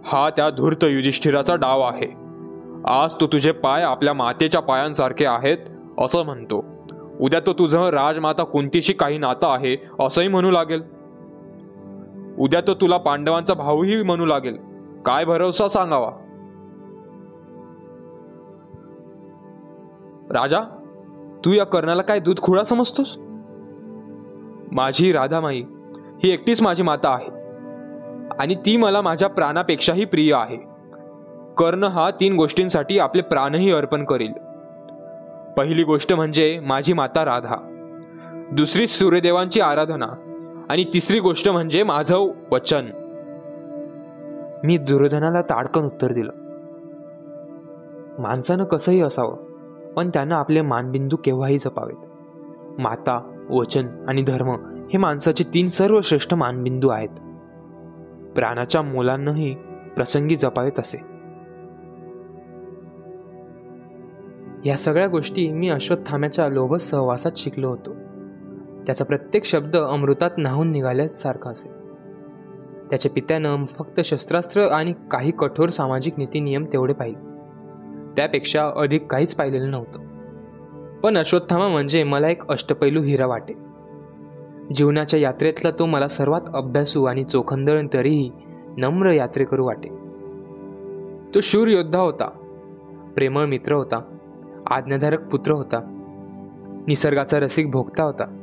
हा 0.06 0.30
त्या 0.30 0.50
धूर्त 0.50 0.84
युधिष्ठिराचा 0.84 1.56
डाव 1.56 1.82
आहे. 1.82 2.14
आज 2.88 3.14
तू 3.14 3.28
तुझे 3.28 3.52
पाय 3.52 3.84
आपल्या 3.84 4.14
मातेच्या 4.14 4.62
पायांसारखे 4.62 5.26
आहेत 5.26 5.58
असं 5.98 6.26
म्हणतो. 6.26 6.66
उद्या 7.20 7.40
तो 7.40 7.54
तुझं 7.54 7.90
राजमाता 7.90 8.44
कुंतीशी 8.44 8.94
काही 8.94 9.18
नातं 9.18 9.48
आहे 9.48 9.78
असंही 10.00 10.28
म्हणू 10.28 10.52
लागेल. 10.52 10.84
उद्या 12.40 12.62
तो 12.62 12.74
तुला 12.74 12.98
पांडवांचा 12.98 13.54
भाऊही 13.54 14.04
म्हणू 14.04 14.26
लागेल. 14.26 14.58
काय 15.06 15.26
भरोसा 15.26 15.68
सांगावा? 15.68 16.12
राजा 20.32 20.60
तू 21.46 21.54
या 21.54 21.66
कर्णाला 21.66 22.02
काय 22.02 22.20
दूध 22.20 22.40
खुळा 22.42 22.64
समजतोस? 22.64 23.18
माझी 24.72 25.12
राधामाई 25.12 25.64
ही 26.24 26.34
एकटीच 26.34 26.62
माझी 26.62 26.84
माता 26.84 27.10
आहे. 27.10 27.30
आणि 28.40 28.56
ती 28.56 28.78
मला 28.78 29.02
माझ्या 29.02 29.30
प्राणापेक्षाही 29.30 30.06
प्रिय 30.06 30.34
आहे. 30.34 30.58
कर्ण 31.58 31.84
हा 31.84 32.12
तीन 32.12 32.36
गोष्टींसाठी 32.36 33.00
आपले 33.00 33.22
प्राणही 33.22 33.72
अर्पण 33.72 34.06
करील. 34.06 34.34
पहिली 35.58 35.84
गोष्ट 35.84 36.14
म्हणजे 36.14 36.60
माझी 36.60 36.94
माता 36.94 37.26
राधा. 37.26 37.56
दुसरी 38.52 38.88
सूर्यदेवांची 38.88 39.62
आराधना. 39.62 40.08
आणि 40.70 40.84
तिसरी 40.84 41.20
गोष्ट 41.20 41.50
म्हणजे 41.50 41.84
माझं 41.84 42.32
वचन. 42.52 42.86
मी 44.64 44.78
दुर्योधनाला 44.78 45.42
ताडकन 45.42 45.84
उत्तर 45.84 46.12
दिलं. 46.12 46.32
माणसानं 48.20 48.64
कसंही 48.64 49.02
असावं. 49.02 49.51
पण 49.96 50.10
त्यानं 50.10 50.36
आपले 50.36 50.62
मानबिंदू 50.62 51.16
केव्हाही 51.16 51.58
जपावेत. 51.58 52.08
माता 52.80 53.46
वचन 53.50 53.88
आणि 54.08 54.22
धर्म 54.22 54.50
हे 54.94 54.98
माणसाचे 54.98 55.44
तीन 55.44 55.68
सर्वश्रेष्ठ 55.68 56.34
मानबिंदू 56.34 56.90
आहेत. 56.90 57.10
प्राणाच्या 58.36 58.82
मुलांनाही 58.82 59.56
प्रसंगी 59.96 60.36
जपावेत 60.36 60.80
असे. 60.80 61.12
या 64.70 64.78
सगळ्या 64.78 65.08
गोष्टी 65.08 65.50
मी 65.50 65.70
अश्वत्थाम्याच्या 65.70 66.48
लोभस 66.48 66.90
सहवासात 66.90 67.32
शिकलो 67.38 67.70
होतो. 67.70 67.94
त्याचा 68.86 69.06
प्रत्येक 69.06 69.46
शब्द 69.46 69.78
अमृतात 69.78 70.32
न्हावून 70.38 70.72
निघाल्यासारखा 70.72 71.50
असे. 71.50 71.70
त्याच्या 72.90 73.12
पित्यानं 73.12 73.66
फक्त 73.66 74.00
शस्त्रास्त्र 74.00 74.62
आणि 74.62 74.94
काही 75.12 75.32
कठोर 75.32 75.70
सामाजिक 75.70 76.14
नीतिनियम 76.18 76.66
तेवढे 76.74 76.94
पाहिले. 76.94 77.31
त्यापेक्षा 78.16 78.72
अधिक 78.76 79.12
काहीच 79.12 79.36
पाहिलेलं 79.36 79.72
नव्हतं. 79.72 80.00
पण 81.00 81.18
अश्वत्थामा 81.18 81.68
म्हणजे 81.68 82.04
मला 82.04 82.30
एक 82.30 82.52
अष्टपैलू 82.52 83.04
हिरा 83.04 83.26
वाटे. 83.26 83.54
जीवनाच्या 84.76 85.20
यात्रेतला 85.20 85.72
तो 85.72 85.86
मला 85.86 86.08
सर्वात 86.08 86.42
अभ्यासू 86.54 87.04
आणि 87.04 87.24
चोखंदळ 87.24 87.82
तरीही 87.94 88.32
नम्र 88.78 89.10
यात्रेकरू 89.10 89.66
वाटे. 89.66 89.90
तो 91.36 91.40
शूर 91.42 91.68
योद्धा 91.68 92.00
होता 92.00 92.28
प्रेमळ 93.16 93.46
मित्र 93.46 93.74
होता 93.74 94.18
आज्ञाधारक 94.68 95.28
पुत्र 95.28 95.52
होता 95.52 95.98
निसर्गाचा 96.88 97.40
रसिक 97.40 97.72
भोगता 97.72 98.04
होता. 98.04 98.38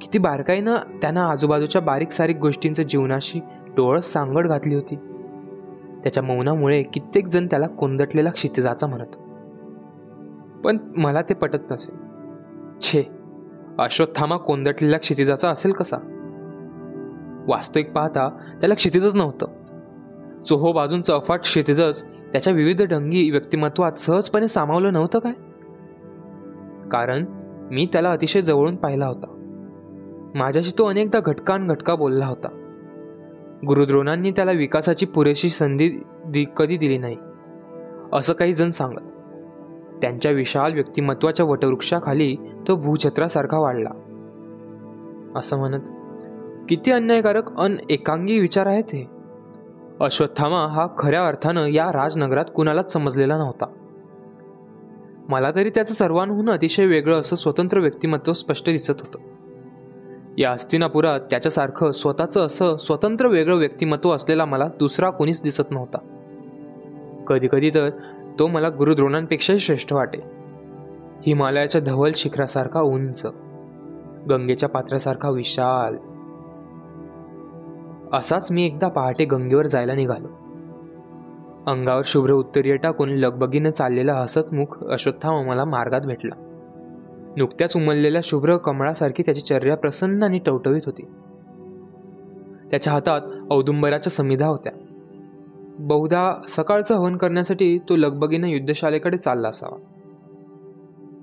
किती 0.00 0.18
बारकाईनं 0.18 0.76
त्यानं 0.76 1.20
आजूबाजूच्या 1.20 1.82
बारीक 1.82 2.10
सारीक 2.10 2.38
गोष्टींचं 2.38 2.82
जीवनाशी 2.82 3.40
डोळस 3.76 4.12
सांगड 4.12 4.48
घातली 4.48 4.74
होती. 4.74 4.94
त्याच्या 6.02 6.22
मौनामुळे 6.22 6.82
कित्येक 6.82 7.26
जण 7.26 7.46
त्याला 7.46 7.66
कोंदटलेला 7.66 8.30
क्षितिजाचा 8.30 8.86
म्हणत. 8.86 9.16
पण 10.64 10.78
मला 10.96 11.22
ते 11.22 11.34
पटत 11.34 11.70
नसे. 11.70 11.92
छे 12.80 13.02
अश्वत्थामा 13.78 14.36
कोंदटलेला 14.36 14.98
क्षितिजाचा 14.98 15.50
असेल 15.50 15.72
कसा? 15.72 15.96
वास्तविक 17.48 17.92
पाहता 17.92 18.28
त्याला 18.60 18.74
क्षितिजच 18.74 19.16
नव्हतं. 19.16 19.46
चोहो 20.44 20.72
बाजूंचं 20.72 21.14
अफाट 21.14 21.40
क्षितिजच 21.40 22.04
त्याच्या 22.04 22.52
विविध 22.52 22.82
ढंगी 22.82 23.30
व्यक्तिमत्वात 23.30 23.92
सहजपणे 23.92 24.48
सामावलं 24.48 24.92
नव्हतं 24.92 25.18
काय? 25.18 25.32
कारण 26.88 27.24
मी 27.70 27.88
त्याला 27.92 28.10
अतिशय 28.10 28.40
जवळून 28.40 28.76
पाहिला 28.76 29.06
होता. 29.06 29.26
माझ्याशी 30.34 30.70
तो 30.78 30.84
अनेकदा 30.84 31.20
घटकान 31.20 31.68
घटका 31.68 31.94
बोलला 31.94 32.26
होता. 32.26 32.61
गुरुद्रोणांनी 33.66 34.30
त्याला 34.30 34.52
विकासाची 34.52 35.06
पुरेशी 35.06 35.50
संधी 35.50 35.88
दि 36.26 36.44
कधी 36.56 36.76
दिली 36.76 36.98
नाही. 36.98 37.16
असं 38.12 38.32
काही 38.32 38.54
जण 38.54 38.70
सांगत. 38.70 39.00
त्यांच्या 40.02 40.30
विशाल 40.30 40.72
व्यक्तिमत्वाच्या 40.72 41.46
वटवृक्षाखाली 41.46 42.36
तो 42.68 42.76
भूछत्रासारखा 42.76 43.58
वाढला. 43.58 43.90
असं 45.36 45.58
म्हणत 45.58 45.80
किती 46.68 46.92
अन्यायकारक 46.92 47.58
अन 47.58 47.76
एकांगी 47.90 48.38
विचार 48.38 48.66
आहेत 48.66 48.84
हे. 48.92 49.04
अश्वत्थामा 50.00 50.66
हा 50.66 50.86
खऱ्या 50.98 51.26
अर्थानं 51.26 51.66
या 51.66 51.92
राजनगरात 51.92 52.44
कुणालाच 52.54 52.92
समजलेला 52.92 53.36
नव्हता. 53.36 53.66
मला 55.28 55.50
तरी 55.50 55.70
त्याचं 55.70 55.94
सर्वांहून 55.94 56.50
अतिशय 56.50 56.86
वेगळं 56.86 57.20
असं 57.20 57.36
स्वतंत्र 57.36 57.78
व्यक्तिमत्व 57.78 58.32
स्पष्ट 58.32 58.70
दिसत 58.70 58.90
होतं. 58.90 59.31
या 60.38 60.52
हस्तिनापुरात 60.52 61.20
त्याच्यासारखं 61.20 61.90
स्वतःचं 61.90 62.46
असं 62.46 62.76
स्वतंत्र 62.76 63.26
वेगळं 63.26 63.56
व्यक्तिमत्व 63.56 64.10
असलेला 64.10 64.44
मला 64.44 64.66
दुसरा 64.66 65.10
कोणीच 65.10 65.42
दिसत 65.42 65.70
नव्हता. 65.70 65.98
कधीकधी 67.26 67.70
तर 67.70 67.90
तो 68.38 68.46
मला 68.46 68.68
गुरुद्रोणांपेक्षाही 68.68 69.58
श्रेष्ठ 69.58 69.92
वाटे. 69.92 70.18
हिमालयाच्या 71.26 71.80
धवल 71.80 72.12
शिखरासारखा 72.16 72.80
उंच 72.80 73.26
गंगेच्या 74.30 74.68
पात्रासारखा 74.68 75.30
विशाल. 75.30 75.96
असाच 78.12 78.52
मी 78.52 78.66
एकदा 78.66 78.88
पहाटे 78.88 79.24
गंगेवर 79.24 79.66
जायला 79.66 79.94
निघालो. 79.94 80.28
अंगावर 81.66 82.02
शुभ्र 82.04 82.30
उत्तरीय 82.30 82.76
टाकून 82.76 83.08
लगबगीनं 83.08 83.70
चाललेला 83.70 84.12
हसतमुख 84.12 84.84
अश्वत्थामा 84.90 85.42
मला 85.42 85.64
मार्गात 85.64 86.00
भेटला. 86.00 86.51
नुकत्याच 87.36 87.76
उमललेल्या 87.76 88.20
शुभ्र 88.24 88.56
कमळासारखी 88.56 89.22
त्याची 89.22 89.40
चर्या 89.40 89.76
प्रसन्न 89.76 90.22
आणि 90.22 90.38
टवटवीत 90.38 90.80
होती. 90.86 91.02
त्याच्या 92.70 92.92
हातात 92.92 93.20
औदुंबराच्या 93.50 94.10
समिधा 94.10 94.46
होत्या. 94.46 94.72
बहुधा 95.78 96.34
सकाळचं 96.48 96.94
हवन 96.94 97.16
करण्यासाठी 97.16 97.78
तो 97.78 97.96
लगबगीनं 97.96 98.46
युद्धशालेकडे 98.46 99.16
चालला 99.16 99.48
असावा. 99.48 99.76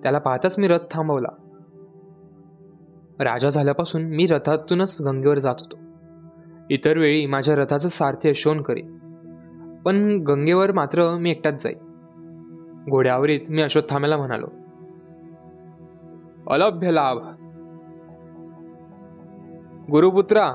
त्याला 0.04 0.20
पाहताच 0.20 0.60
मी 0.60 0.68
रथ 0.68 0.80
थांबवला. 0.92 1.28
राजा 3.20 3.50
झाल्यापासून 3.50 4.02
मी 4.02 4.28
रथातूनच 4.28 4.98
गंगेवर 5.02 5.40
जात 5.40 5.56
होतो. 5.60 5.78
इतर 6.70 6.98
वेळी 6.98 7.26
माझ्या 7.26 7.56
रथाचं 7.56 7.90
सारथ्य 7.90 8.34
शोन 8.34 8.62
करी. 8.62 8.82
पण 9.86 10.24
गंगेवर 10.28 10.72
मात्र 10.72 11.18
मी 11.18 11.32
एकटाच 11.32 11.64
जाई. 11.64 11.74
घोड्यावरीत 12.90 13.40
मी 13.50 13.62
अश्वत्थाम्याला 13.62 14.18
म्हणालो 14.18 14.48
अलभ्य 16.50 16.92
लाभ. 16.92 17.18
गुरुपुत्रा 19.92 20.54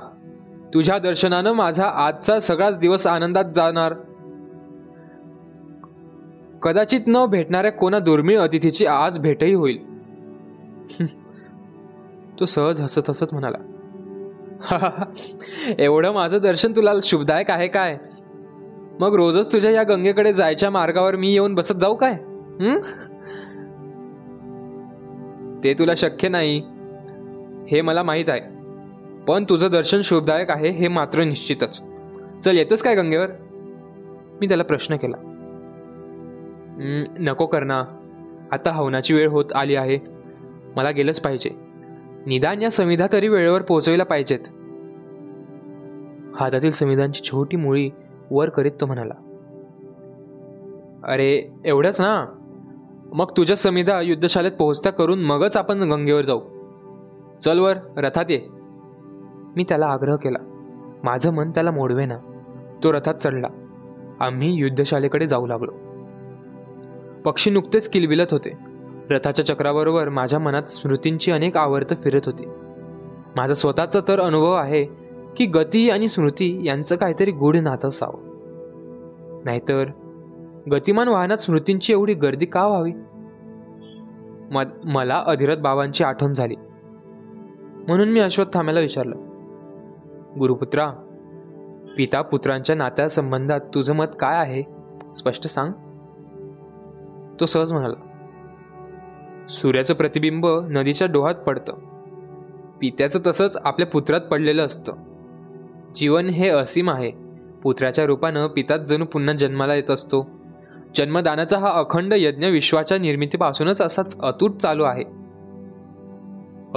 तुझ्या 0.75 0.99
दर्शनानं 0.99 1.53
माझा 1.53 1.85
आजचा 1.85 2.41
सगळाच 2.41 2.79
दिवस 2.79 3.07
आनंदात 3.07 3.45
जाणार. 3.55 3.95
कदाचित 6.63 7.01
न 7.07 7.27
भेटणाऱ्या 7.27 7.73
कोणा 7.73 7.99
दुर्मिळ 7.99 8.41
अतिथीची 8.41 8.87
आज 8.87 9.19
भेटही 9.19 9.53
होईल. 9.53 9.79
तो 12.41 12.45
सहज 12.45 12.81
हसत 12.81 13.11
हसत 13.11 13.27
म्हणाला 13.33 13.59
एवढं 15.79 16.13
माझं 16.13 16.39
दर्शन 16.39 16.73
तुला 16.77 16.93
शुभदायक 17.03 17.51
आहे 17.51 17.69
काय? 17.69 17.99
मग 19.01 19.15
रोजच 19.15 19.53
तुझ्या 19.53 19.71
या 19.71 19.83
गंगेकडे 19.83 20.33
जायच्या 20.33 20.71
मार्गावर 20.71 21.17
मी 21.17 21.33
येऊन 21.33 21.55
बसत 21.55 21.75
जाऊ 21.75 21.95
काय? 21.95 22.13
ते 25.65 25.75
तुला 25.75 25.93
शक्य 25.97 26.29
नाही 26.29 26.63
हे 27.69 27.83
मला 27.83 28.03
माहीत 28.03 28.25
आहे. 28.29 28.41
पण 29.29 29.45
तुझं 29.49 29.69
दर्शन 29.73 30.01
शुभदायक 30.01 30.51
आहे 30.51 30.69
हे 30.69 30.89
मात्र 30.89 31.25
निश्चितच. 31.25 31.83
चल 32.45 32.57
येतोस 32.57 32.83
काय 32.83 32.95
गंगेवर? 32.95 33.27
मी 34.41 34.49
त्याला 34.49 34.63
प्रश्न 34.63 34.97
केला. 34.97 35.17
नको 37.19 37.47
करना 37.47 37.83
आता 38.53 38.71
हवनाची 38.73 39.15
वेळ 39.15 39.29
होत 39.29 39.45
आली 39.55 39.75
आहे. 39.75 39.99
मला 40.77 40.91
गेलंच 40.91 41.21
पाहिजे. 41.21 41.51
निदान 42.27 42.63
या 42.63 42.71
संविधा 42.71 43.07
तरी 43.13 43.29
वेळेवर 43.29 43.63
पोहोचवायला 43.63 44.05
पाहिजेत. 44.05 44.39
हातातील 46.41 46.71
संविधानची 46.71 47.21
छोटी 47.25 47.57
मुळी 47.57 47.91
वर 48.31 48.49
करीत 48.49 48.73
तो 48.81 48.87
म्हणाला. 48.87 49.15
अरे 51.05 51.43
एवढंच 51.65 52.01
ना. 52.01 52.27
मग 53.15 53.27
तुझ्या 53.37 53.57
समिधा 53.57 54.01
युद्धशाळेत 54.01 54.53
पोहोचता 54.53 54.91
करून 54.91 55.25
मगच 55.25 55.57
आपण 55.57 55.91
गंगेवर 55.93 56.23
जाऊ. 56.23 56.41
चल 57.43 57.59
वर 57.59 57.75
रथात 57.97 58.25
ये. 58.29 58.43
मी 59.57 59.65
त्याला 59.69 59.87
आग्रह 59.87 60.17
केला. 60.17 60.39
माझं 61.05 61.33
मन 61.33 61.51
त्याला 61.51 61.71
मोडवेना. 61.71 62.19
तो 62.85 62.93
रथात 62.93 63.15
चढला. 63.15 63.47
आम्ही 64.21 64.55
युद्धशाळेकडे 64.55 65.27
जाऊ 65.27 65.47
लागलो. 65.47 65.73
पक्षी 67.25 67.51
नुकतेच 67.51 67.89
किलबिलत 67.89 68.27
होते. 68.31 68.53
रथाच्या 69.11 69.47
चक्राबरोबर 69.47 70.09
माझ्या 70.09 70.39
मनात 70.39 70.63
स्मृतींची 70.63 71.33
अनेक 71.33 71.57
आवर्त 71.57 71.95
फिरत 72.05 72.23
होती. 72.27 72.45
माझा 73.37 73.55
स्वतःचा 73.55 74.01
तर 74.09 74.21
अनुभव 74.21 74.53
आहे 74.53 74.85
की 75.37 75.47
गती 75.47 75.91
आणि 75.91 76.09
स्मृती 76.09 76.67
यांचं 76.67 76.97
काहीतरी 76.97 77.31
गूढ 77.31 77.57
नातं 77.57 77.89
असावं. 77.89 78.21
नाहीतर 79.45 79.85
गतिमान 80.71 81.09
वाहनात 81.09 81.37
स्मृतींची 81.37 81.93
एवढी 81.93 82.15
गर्दी 82.15 82.47
का 82.47 82.67
व्हावी? 82.67 82.93
म- 84.51 84.93
मला 84.93 85.23
अधिरथ 85.27 85.57
बाबांची 85.57 86.05
आठवण 86.05 86.33
झाली. 86.33 86.55
म्हणून 87.89 88.09
मी 88.09 88.21
अश्वत्थाम्याला 88.21 88.81
विचारलं 88.81 89.17
गुरुपुत्रा 90.39 90.91
पिता 91.97 92.23
पुत्रांच्या 92.23 92.77
नात्यासंबंधात 92.77 93.61
तुझं 93.61 93.95
मत 93.95 94.05
काय 94.21 94.37
आहे? 94.37 94.63
स्पष्ट 95.15 95.47
सांग. 95.47 95.73
तो 97.41 97.47
सहज 97.47 97.73
म्हणाला 97.73 98.07
सूर्याचं 99.49 99.95
प्रतिबिंब 99.95 100.47
नदीच्या 100.47 101.09
डोहात 101.13 101.35
पडतं. 101.35 101.75
पित्याचं 102.81 103.19
तसंच 103.27 103.57
आपल्या 103.65 103.89
पुत्रात 103.89 104.21
पडलेलं 104.21 104.67
असतं. 104.67 104.93
जीवन 105.97 106.27
हे 106.27 106.49
असीम 106.49 106.91
आहे. 106.91 107.11
पुत्राच्या 107.63 108.07
रूपानं 108.07 108.47
पिताच 108.47 108.81
जणू 108.81 109.05
पुन्हा 109.05 109.35
जन्माला 109.35 109.75
येत 109.75 109.91
असतो. 109.91 110.31
जन्मदानाचा 110.95 111.59
हा 111.59 111.71
अखंड 111.71 112.15
यज्ञ 112.17 112.47
विश्वाच्या 112.47 112.99
निर्मितीपासूनच 112.99 113.81
असाच 113.83 114.21
अतूट 114.21 114.57
चालू 114.57 114.83
आहे. 114.83 115.05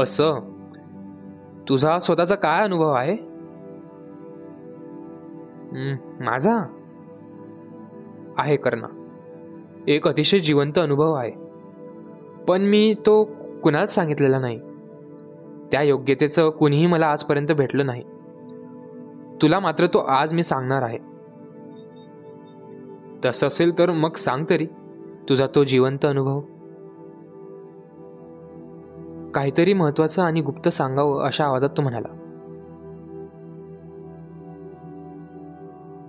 असं? 0.01 0.39
तुझा 1.69 1.99
स्वतःचा 1.99 2.35
काय 2.35 2.63
अनुभव 2.63 2.91
आहे? 2.91 3.17
माझा? 6.23 6.57
आहे 8.37 8.55
करणा. 8.55 8.87
एक 9.87 10.07
अतिशय 10.07 10.39
जिवंत 10.39 10.77
अनुभव 10.77 11.13
आहे. 11.13 11.31
पण 12.47 12.61
मी 12.61 12.95
तो 13.05 13.23
कुणालाच 13.63 13.95
सांगितलेला 13.95 14.39
नाही. 14.39 14.59
त्या 15.71 15.81
योग्यतेचं 15.81 16.49
कुणीही 16.49 16.85
मला 16.85 17.07
आजपर्यंत 17.07 17.51
भेटलं 17.51 17.85
नाही. 17.85 18.03
तुला 19.41 19.59
मात्र 19.59 19.87
तो 19.87 19.99
आज 19.99 20.33
मी 20.33 20.43
सांगणार 20.43 20.81
आहे. 20.81 21.16
तसं 23.25 23.47
असेल 23.47 23.79
तर 23.79 23.91
मग 23.91 24.13
सांग 24.15 24.45
तरी. 24.49 24.65
तुझा 25.29 25.47
तो 25.55 25.63
जिवंत 25.63 26.05
अनुभव. 26.05 26.41
काहीतरी 29.31 29.73
महत्वाचं 29.73 30.21
आणि 30.21 30.41
गुप्त 30.41 30.69
सांगावं 30.69 31.25
अशा 31.25 31.45
आवाजात 31.45 31.69
तो 31.69 31.81
म्हणाला. 31.81 32.13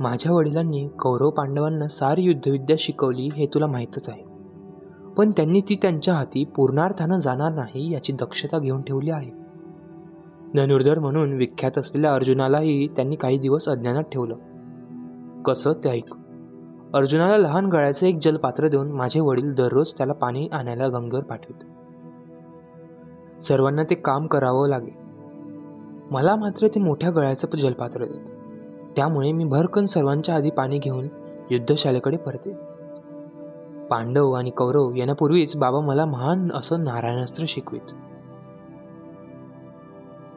माझ्या 0.00 0.32
वडिलांनी 0.32 0.88
कौरव 0.88 1.30
पांडवांना 1.30 1.88
सारी 1.88 2.22
युद्धविद्या 2.22 2.76
शिकवली 2.78 3.28
हे 3.34 3.46
तुला 3.46 3.66
माहीतच 3.66 4.08
आहे. 4.08 4.24
पण 5.16 5.30
त्यांनी 5.30 5.60
ती 5.60 5.78
त्यांच्या 5.82 6.14
हाती 6.14 6.44
पूर्णार्थानं 6.44 7.18
जाणार 7.18 7.52
नाही 7.52 7.92
याची 7.92 8.12
दक्षता 8.12 8.58
घेऊन 8.58 8.82
ठेवली 8.82 9.10
आहे. 9.10 9.30
धनुर्धर 10.56 10.98
म्हणून 10.98 11.32
विख्यात 11.32 11.78
असलेल्या 11.78 12.14
अर्जुनालाही 12.14 12.88
त्यांनी 12.88 13.16
काही 13.16 13.38
दिवस 13.38 13.68
अज्ञानात 13.68 14.02
ठेवलं. 14.02 14.36
कसं 15.42 15.72
ते 15.72 15.88
ऐक? 15.88 16.17
अर्जुनाला 16.94 17.36
लहान 17.36 17.66
गळ्याचं 17.66 18.06
एक 18.06 18.18
जलपात्र 18.22 18.68
देऊन 18.68 18.92
माझे 18.92 19.20
वडील 19.20 19.54
दररोज 19.54 19.92
त्याला 19.92 20.12
पाणी 20.12 20.48
आणायला 20.52 20.88
गंगेवर 20.88 21.22
पाठवित. 21.22 21.64
सर्वांना 23.42 23.82
ते 23.82 23.94
काम 23.94 24.26
करावं 24.26 24.68
लागे. 24.68 24.98
मला 26.10 26.36
मात्र 26.36 26.66
ते 26.66 26.80
मोठ्या 26.80 27.10
गळ्याचं 27.10 27.56
जलपात्र 27.56 28.04
देत. 28.04 28.30
त्यामुळे 28.96 29.32
मी 29.32 29.44
भरकन 29.44 29.86
सर्वांच्या 29.86 30.34
आधी 30.34 30.50
पाणी 30.50 30.78
घेऊन 30.78 31.08
युद्धशालेकडे 31.50 32.16
परते. 32.16 32.52
पांडव 33.90 34.32
आणि 34.32 34.50
कौरव 34.50 34.94
येण्यापूर्वीच 34.94 35.56
बाबा 35.56 35.80
मला 35.80 36.04
महान 36.04 36.52
असं 36.54 36.84
नारायणास्त्र 36.84 37.44
शिकवित. 37.48 37.94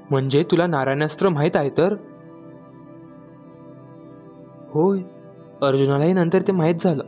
म्हणजे 0.09 0.43
तुला 0.51 0.67
नारायणास्त्र 0.67 1.29
माहीत 1.29 1.55
आहे 1.55 1.69
तर? 1.69 1.95
होय 4.69 4.99
अर्जुनालाही 5.61 6.13
नंतर 6.13 6.41
ते 6.41 6.51
माहीत 6.51 6.75
झालं. 6.75 7.03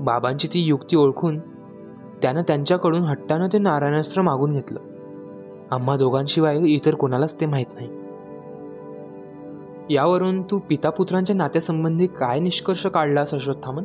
बाबांची 0.00 0.48
ती 0.48 0.60
युक्ती 0.60 0.96
ओळखून 0.96 1.38
त्यानं 2.22 2.42
त्यांच्याकडून 2.42 3.00
हट्टानं 3.00 3.48
ते 3.52 3.58
नारायणास्त्र 3.58 4.22
मागून 4.22 4.52
घेतलं. 4.52 4.80
आम्हा 5.70 5.96
दोघांशिवाय 5.96 6.58
इतर 6.58 6.94
कोणालाच 6.94 7.40
ते 7.40 7.46
माहीत 7.46 7.66
नाही. 7.74 7.88
यावरून 9.94 10.42
तू 10.42 10.58
पितापुत्रांच्या 10.58 11.36
नात्यासंबंधी 11.36 12.06
काय 12.06 12.40
निष्कर्ष 12.40 12.86
काढलास 12.86 13.34
अश्वत्थामन 13.34 13.84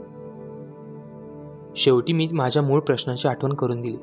शेवटी 1.75 2.13
मी 2.13 2.29
माझ्या 2.31 2.61
मूळ 2.61 2.79
प्रश्नाची 2.79 3.27
आठवण 3.27 3.53
करून 3.53 3.81
दिली. 3.81 3.97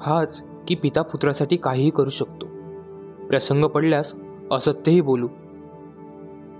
हाच 0.00 0.44
की 0.68 0.74
पिता 0.74 1.02
पुत्रासाठी 1.02 1.56
काहीही 1.56 1.90
करू 1.90 2.10
शकतो. 2.10 2.46
प्रसंग 3.28 3.64
पडल्यास 3.64 4.14
असत्यही 4.50 5.00
बोलू. 5.00 5.28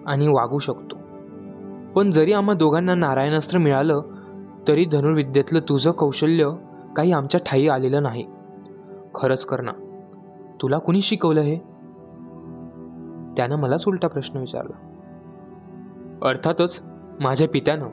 आणि 0.07 0.29
वागू 0.29 0.59
शकतो. 0.59 0.97
पण 1.95 2.11
जरी 2.11 2.33
आम्हा 2.33 2.55
दोघांना 2.55 2.95
नारायणास्त्र 2.95 3.59
मिळालं 3.59 4.03
तरी 4.69 4.85
धनुर्विद्येतलं 4.85 5.61
तुझं 5.61 5.91
कौशल्य 5.91 6.51
काही 6.97 7.13
आमच्या 7.13 7.41
ठाई 7.47 7.69
आलेलं 7.69 8.03
नाही. 8.03 8.27
खरंच 9.15 9.45
करना 9.45 9.73
तुला 10.63 10.79
कुणी 10.79 11.01
शिकवलं 11.01 11.41
हे? 11.41 11.59
त्यानं 13.37 13.57
मलाच 13.57 13.85
उलटा 13.89 14.09
प्रश्न 14.09 14.39
विचारला. 14.39 14.89
अर्थातच 16.29 16.83
माझ्या 17.21 17.49
पित्यानं. 17.49 17.89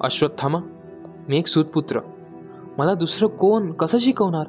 अश्वत्थामा 0.00 0.58
मी 1.28 1.38
एक 1.38 1.46
सूतपुत्र. 1.46 2.00
मला 2.78 2.94
दुसरं 2.94 3.28
कोण 3.28 3.72
कसं 3.72 3.98
शिकवणार? 3.98 4.46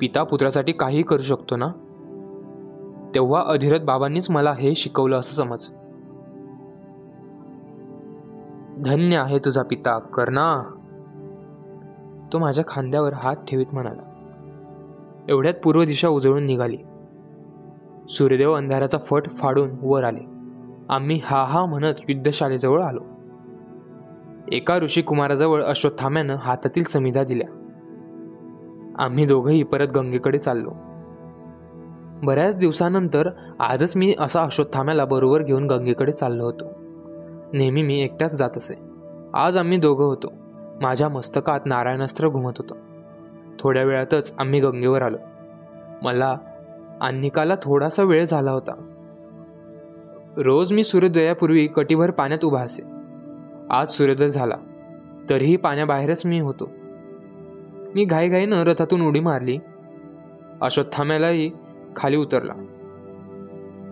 पिता 0.00 0.22
पुत्रासाठी 0.22 0.72
काही 0.72 1.02
करू 1.02 1.22
शकतो 1.22 1.56
ना? 1.56 1.66
तेव्हा 3.14 3.42
अधिरथ 3.46 3.80
बाबांनीच 3.80 4.30
मला 4.30 4.52
हे 4.52 4.74
शिकवलं 4.74 5.18
असं 5.18 5.44
समज. 5.44 5.68
धन्य 8.84 9.16
आहे 9.16 9.38
तुझा 9.38 9.62
पिता 9.62 9.98
कर्णा. 9.98 10.62
तो 12.32 12.38
माझ्या 12.38 12.64
खांद्यावर 12.68 13.12
हात 13.12 13.36
ठेवीत 13.36 13.66
म्हणाला. 13.72 14.02
एवढ्यात 15.28 15.54
पूर्व 15.64 15.82
दिशा 15.82 16.08
उजळून 16.08 16.44
निघाली. 16.44 16.76
सूर्यदेव 18.08 18.52
अंधाराचा 18.52 18.98
फट 18.98 19.28
फाडून 19.28 19.70
वर 19.82 20.04
आले. 20.04 20.26
आम्ही 20.88 21.20
हा 21.24 21.44
हा 21.44 21.64
म्हणत 21.64 21.94
युद्धशालेजवळ 22.08 22.82
आलो. 22.82 23.00
एका 24.52 24.78
ऋषिकुमाराजवळ 24.78 25.64
अश्वत्थाम्यानं 25.64 26.34
हातातील 26.34 26.82
समिधा 26.82 27.24
दिल्या. 27.24 27.48
आम्ही 28.98 29.26
दोघंही 29.26 29.62
परत 29.62 29.88
गंगेकडे 29.88 30.38
चाललो. 30.38 30.70
बऱ्याच 32.22 32.58
दिवसानंतर 32.58 33.30
आजच 33.60 33.96
मी 33.96 34.14
असा 34.18 34.42
अश्वत्थाम्याला 34.42 35.04
बरोबर 35.04 35.42
घेऊन 35.42 35.66
गंगेकडे 35.66 36.12
चाललो 36.12 36.44
होतो. 36.44 36.64
नेहमी 37.52 37.82
मी 37.82 38.02
एकटाच 38.02 38.36
जात 38.36 38.50
असे. 38.56 38.74
आज 39.34 39.56
आम्ही 39.56 39.78
दोघं 39.78 40.04
होतो. 40.04 40.32
माझ्या 40.82 41.08
मस्तकात 41.08 41.60
नारायणास्त्र 41.66 42.28
घुमत 42.28 42.52
होतं. 42.58 42.74
थोड्या 43.58 43.84
वेळातच 43.84 44.34
आम्ही 44.38 44.60
गंगेवर 44.60 45.02
आलो. 45.02 45.16
मला 46.02 46.36
अन्निकाला 47.00 47.54
थोडासा 47.62 48.02
वेळ 48.02 48.24
झाला 48.24 48.50
होता. 48.50 48.88
रोज 50.36 50.72
मी 50.72 50.84
सूर्योदयापूर्वी 50.84 51.66
कटीभर 51.66 52.10
पाण्यात 52.10 52.44
उभा 52.44 52.62
असे. 52.62 52.82
आज 53.70 53.88
सूर्योदय 53.88 54.28
झाला. 54.28 54.56
तरीही 55.30 55.56
पाण्याबाहेरच 55.56 56.26
मी 56.26 56.40
होतो. 56.40 56.70
मी 57.94 58.04
घाईघाईनं 58.04 58.64
रथातून 58.64 59.02
उडी 59.02 59.20
मारली. 59.20 59.58
अश्वत्थाम्यालाही 60.60 61.50
खाली 61.96 62.16
उतरला. 62.16 62.52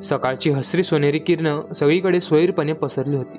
सकाळची 0.01 0.51
हसरी 0.51 0.83
सोनेरी 0.83 1.19
किरणं 1.19 1.73
सगळीकडे 1.73 2.21
सोयीरपणे 2.21 2.73
पसरली 2.73 3.17
होती. 3.17 3.39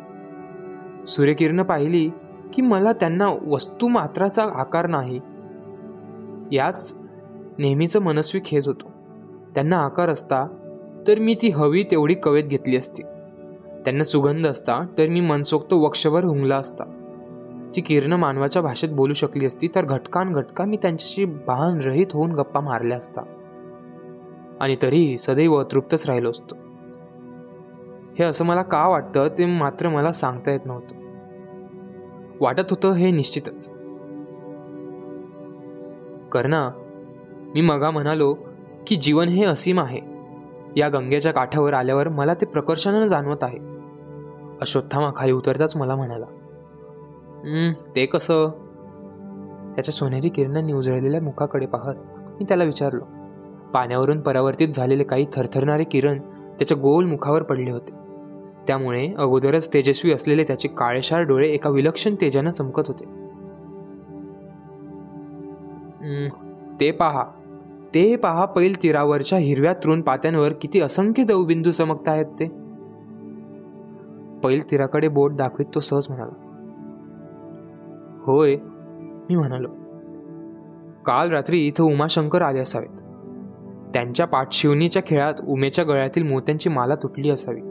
सूर्यकिरणं 1.06 1.64
पाहिली 1.64 2.10
की 2.54 2.62
मला 2.62 2.94
त्यांना 2.94 3.28
वस्तू 3.48 3.88
मात्राचा 3.88 4.44
आकार 4.44 4.88
नाही. 4.88 5.20
याच 6.52 7.00
नेहमीचं 7.58 8.02
मनस्वी 8.02 8.42
खेद 8.46 8.64
होतो. 8.66 8.92
त्यांना 9.56 9.78
आकार 9.78 10.10
असता 10.10 10.48
तर 11.08 11.20
मी 11.20 11.36
ती 11.42 11.50
हवी 11.50 11.84
तेवढी 11.84 12.14
कवेत 12.14 12.44
घेतली 12.44 12.78
असती. 12.78 13.02
त्यांना 13.84 14.04
सुगंध 14.04 14.48
असता 14.48 14.86
तर 14.98 15.08
मी 15.08 15.20
मनसोक्त 15.20 15.74
वक्षभर 15.74 16.24
हुंगला 16.24 16.56
असता. 16.56 16.84
ती 17.76 17.82
किरणं 17.82 18.16
मानवाच्या 18.16 18.62
भाषेत 18.62 18.90
बोलू 18.90 19.14
शकली 19.14 19.46
असती 19.46 19.68
तर 19.68 19.86
घटकान 19.86 20.34
घटका 20.34 20.66
मी 20.66 20.78
त्यांच्याशी 20.78 21.26
भान 21.26 21.80
रहित 21.80 22.08
होऊन 22.14 22.32
गप्पा 22.32 22.60
मारल्या 22.60 22.98
असता. 22.98 23.22
आणि 24.62 24.76
तरीही 24.82 25.18
सदैव 25.18 25.56
अतृप्तच 25.56 26.06
राहिलो 26.06 26.30
असतो. 26.30 26.56
हे 28.20 28.24
असं 28.24 28.46
मला 28.46 28.62
का 28.62 28.88
वाटतं 28.88 29.28
ते 29.38 29.46
मात्र 29.46 29.90
मला 29.90 30.12
सांगता 30.12 30.52
येत 30.52 30.66
नव्हतं. 30.66 30.96
वाटत 32.42 32.70
होतं 32.70 32.94
हे 32.94 33.12
निश्चितच. 33.12 33.70
कर्णा 36.32 36.70
मी 37.56 37.62
मगा 37.62 37.92
म्हणालो 37.92 38.36
की 38.88 38.96
जीवन 38.96 39.28
हे 39.28 39.46
असीम 39.46 39.80
आहे. 39.80 40.00
या 40.76 40.90
गंगेच्या 40.90 41.32
काठावर 41.34 41.74
आल्यावर 41.74 42.10
मला 42.10 42.34
ते 42.34 42.46
प्रकर्षानं 42.46 43.08
जाणवत 43.08 43.44
आहे. 43.44 43.58
अश्वत्थामा 44.62 45.12
खाली 45.16 45.32
उतरताच 45.32 45.76
मला 45.76 45.96
म्हणाला 45.96 46.26
ते 47.96 48.06
कसं? 48.06 48.50
त्याच्या 49.76 49.94
सोनेरी 49.94 50.30
किरणांनी 50.30 50.74
उजळलेल्या 50.74 51.22
मुखाकडे 51.22 51.66
पाहत 51.66 51.96
मी 52.30 52.44
त्याला 52.44 52.64
विचारलो 52.64 53.04
पाण्यावरून 53.74 54.22
परावर्तित 54.22 54.68
झालेले 54.68 55.04
काही 55.04 55.26
थरथरणारे 55.34 55.84
किरण 55.84 56.20
त्याच्या 56.58 56.78
गोल 56.78 57.06
मुखावर 57.06 57.44
पडले 57.44 57.72
होते. 57.72 57.92
त्यामुळे 58.68 59.14
अगोदरच 59.18 59.74
तेजस्वी 59.74 60.14
असलेले 60.14 60.44
त्याचे 60.44 60.68
काळेशार 60.68 61.22
डोळे 61.22 61.50
एका 61.50 61.70
विलक्षण 61.70 62.16
तेजानं 62.22 62.52
चमकत 62.52 62.84
होते. 62.88 63.06
ते 66.80 66.92
पहा. 66.92 67.24
ते 67.94 68.16
पहा 68.16 68.46
पैल 68.46 68.84
तीरावरच्या 68.84 69.40
हिरव्या 69.40 69.74
तृण 69.74 70.02
पात्यांवर 70.02 70.52
किती 70.54 70.80
असंख्य 70.80 71.24
दवबिंदू 71.24 71.72
चमकत 71.72 72.10
आहेत 72.10 72.26
ते. 72.26 72.46
पैल 74.44 74.72
तीराकडे 74.72 75.08
बोट 75.08 75.34
दाखवीत 75.34 75.66
तो 75.76 75.80
सहज 75.80 76.06
म्हणाला. 76.10 76.48
होय 78.24 78.56
मी 79.30 79.36
म्हणालो. 79.36 79.68
काल 81.06 81.30
रात्री 81.30 81.68
इथं 81.68 81.84
उमाशंकर 81.84 82.42
आले 82.42 82.60
असावेत. 82.60 83.01
त्यांच्या 83.94 84.28
पाठशिवणीच्या 84.28 85.02
खेळात 85.06 85.34
उमेच्या 85.48 85.86
गळ्यातील 85.86 86.24
मोत्यांची 86.24 86.70
माला 86.70 86.96
तुटली 86.96 87.30
असावी. 87.30 87.62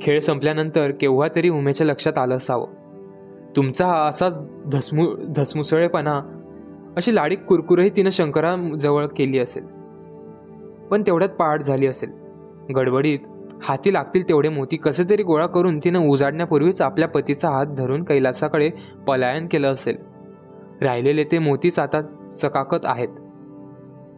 खेळ 0.00 0.20
संपल्यानंतर 0.20 0.90
केव्हा 0.90 1.28
तरी 1.36 1.48
उमेच्या 1.48 1.86
लक्षात 1.86 2.18
आलं 2.18 2.36
असावं. 2.36 2.66
तुमचा 3.56 3.86
हा 3.86 4.06
असाच 4.06 4.38
धसमु 4.72 5.06
धसमुसळेपणा 5.36 6.42
अशी 6.96 7.14
लाडीक 7.14 7.40
कुरकुरही 7.40 7.90
तिनं 7.90 8.10
शंकराजवळ 8.10 9.06
केली 9.06 9.38
असेल. 9.38 9.64
पण 10.90 11.02
तेवढ्यात 11.02 11.30
पहाट 11.30 11.62
झाली 11.62 11.86
असेल. 11.86 12.10
गडबडीत 12.76 13.18
हाती 13.62 13.92
लागतील 13.92 14.28
तेवढे 14.28 14.48
मोती 14.48 14.76
कसे 14.76 15.10
तरी 15.10 15.22
गोळा 15.22 15.46
करून 15.46 15.78
तिनं 15.78 15.98
उजाडण्यापूर्वीच 15.98 16.82
आपल्या 16.82 17.08
पतीचा 17.08 17.50
हात 17.50 17.66
धरून 17.66 18.04
कैलासाकडे 18.04 18.70
पलायन 19.08 19.46
केलं 19.46 19.72
असेल. 19.72 19.96
राहिलेले 20.82 21.24
ते 21.24 21.38
मोतीच 21.38 21.78
आता 21.78 22.00
चकाकत 22.26 22.84
आहेत. 22.84 23.08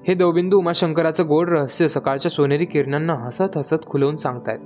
हे 0.09 0.14
दवबिंदू 0.14 0.59
उमाशंकराचं 0.59 1.29
गोड 1.29 1.51
रहस्य 1.51 1.88
सकाळच्या 1.88 2.31
सोनेरी 2.31 2.64
किरणांना 2.64 3.14
हसत 3.14 3.57
हसत 3.57 3.87
खुलवून 3.87 4.16
सांगतायत. 4.16 4.59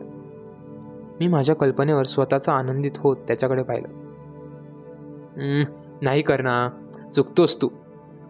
मी 1.21 1.27
माझ्या 1.27 1.55
कल्पनेवर 1.55 2.05
स्वतःचा 2.05 2.53
आनंदित 2.53 2.91
होत 2.97 3.17
त्याच्याकडे 3.17 3.63
पाहिलं. 3.63 3.89
नाही 6.03 6.23
करणा 6.23 6.69
चुकतोस 7.15 7.63
तू. 7.63 7.69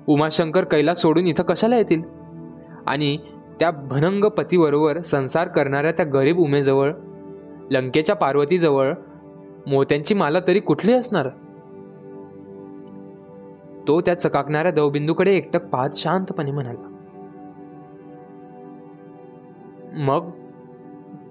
उमाशंकर 0.07 0.65
कैलास 0.65 0.99
सोडून 0.99 1.27
इथं 1.27 1.43
कशाला 1.43 1.77
येतील? 1.77 2.03
आणि 2.87 3.19
त्या 3.61 3.71
भनंग 3.71 4.25
पतीबरोबर 4.25 4.99
संसार 4.99 5.49
करणाऱ्या 5.49 5.93
त्या 5.93 6.07
गरीब 6.07 6.39
उमेजवळ 6.39 6.93
लंकेच्या 7.71 8.17
पार्वतीजवळ 8.17 8.95
मोत्यांची 9.67 10.15
माला 10.15 10.39
तरी 10.41 10.61
कुठली 10.61 10.93
असणार? 10.93 11.29
तो 13.89 14.01
त्या 14.01 14.15
चकाकणाऱ्या 14.15 14.73
दवबिंदूकडे 14.73 15.37
एकटक 15.37 15.67
पाहत 15.67 15.91
शांतपणे 15.97 16.51
म्हणाला. 16.51 16.89
मग? 19.97 20.31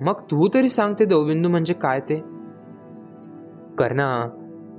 मग 0.02 0.14
तू 0.14 0.50
तरी 0.54 0.70
सांगते 0.70 1.06
दवबिंदू 1.06 1.50
म्हणजे 1.50 1.74
काय 1.74 2.00
ते? 2.00 2.16
कर्णा 3.78 4.30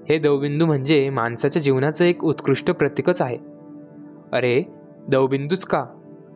हे 0.09 0.18
दवबिंदू 0.18 0.66
म्हणजे 0.66 1.11
माणसाच्या 1.11 1.62
जीवनाचं 1.62 2.05
एक 2.05 2.25
उत्कृष्ट 2.25 2.71
प्रतीकच 2.71 3.23
आहे. 3.23 3.38
अरे 4.33 4.62
दवबिंदूच 5.09 5.64
का? 5.64 5.85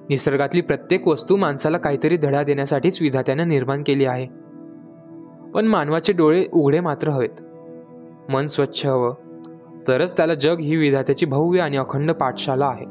निसर्गातली 0.09 0.61
प्रत्येक 0.61 1.09
वस्तू 1.09 1.37
माणसाला 1.37 1.79
काहीतरी 1.79 2.17
धडा 2.17 2.43
देण्यासाठीच 2.43 3.03
विधात्यानं 3.03 3.49
निर्माण 3.49 3.83
केली 3.87 4.05
आहे. 4.05 4.27
पण 5.55 5.67
मानवाचे 5.67 6.13
डोळे 6.13 6.47
उघडे 6.53 6.81
मात्र 6.81 7.09
हवेत. 7.09 7.43
मन 8.31 8.47
स्वच्छ 8.47 8.87
हवं. 8.87 9.15
तरच 9.89 10.17
त्याला 10.17 10.35
जग 10.35 10.59
ही 10.59 10.77
विधात्याची 10.77 11.27
भव्य 11.27 11.61
आणि 11.61 11.77
अखंड 11.77 12.13
पाठशाला 12.13 12.67
आहे. 12.67 12.85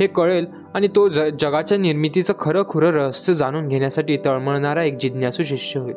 हे 0.00 0.06
कळेल 0.06 0.46
आणि 0.76 0.88
तो 0.88 1.08
ज 1.08 1.20
जगाच्या 1.40 1.78
निर्मितीचं 1.78 2.32
खरं 2.38 2.62
खुरं 2.68 2.90
रहस्य 2.90 3.34
जाणून 3.34 3.68
घेण्यासाठी 3.68 4.16
तळमळणारा 4.24 4.82
एक 4.82 4.96
जिज्ञासू 4.96 5.42
शिष्य 5.42 5.80
होईल 5.80 5.96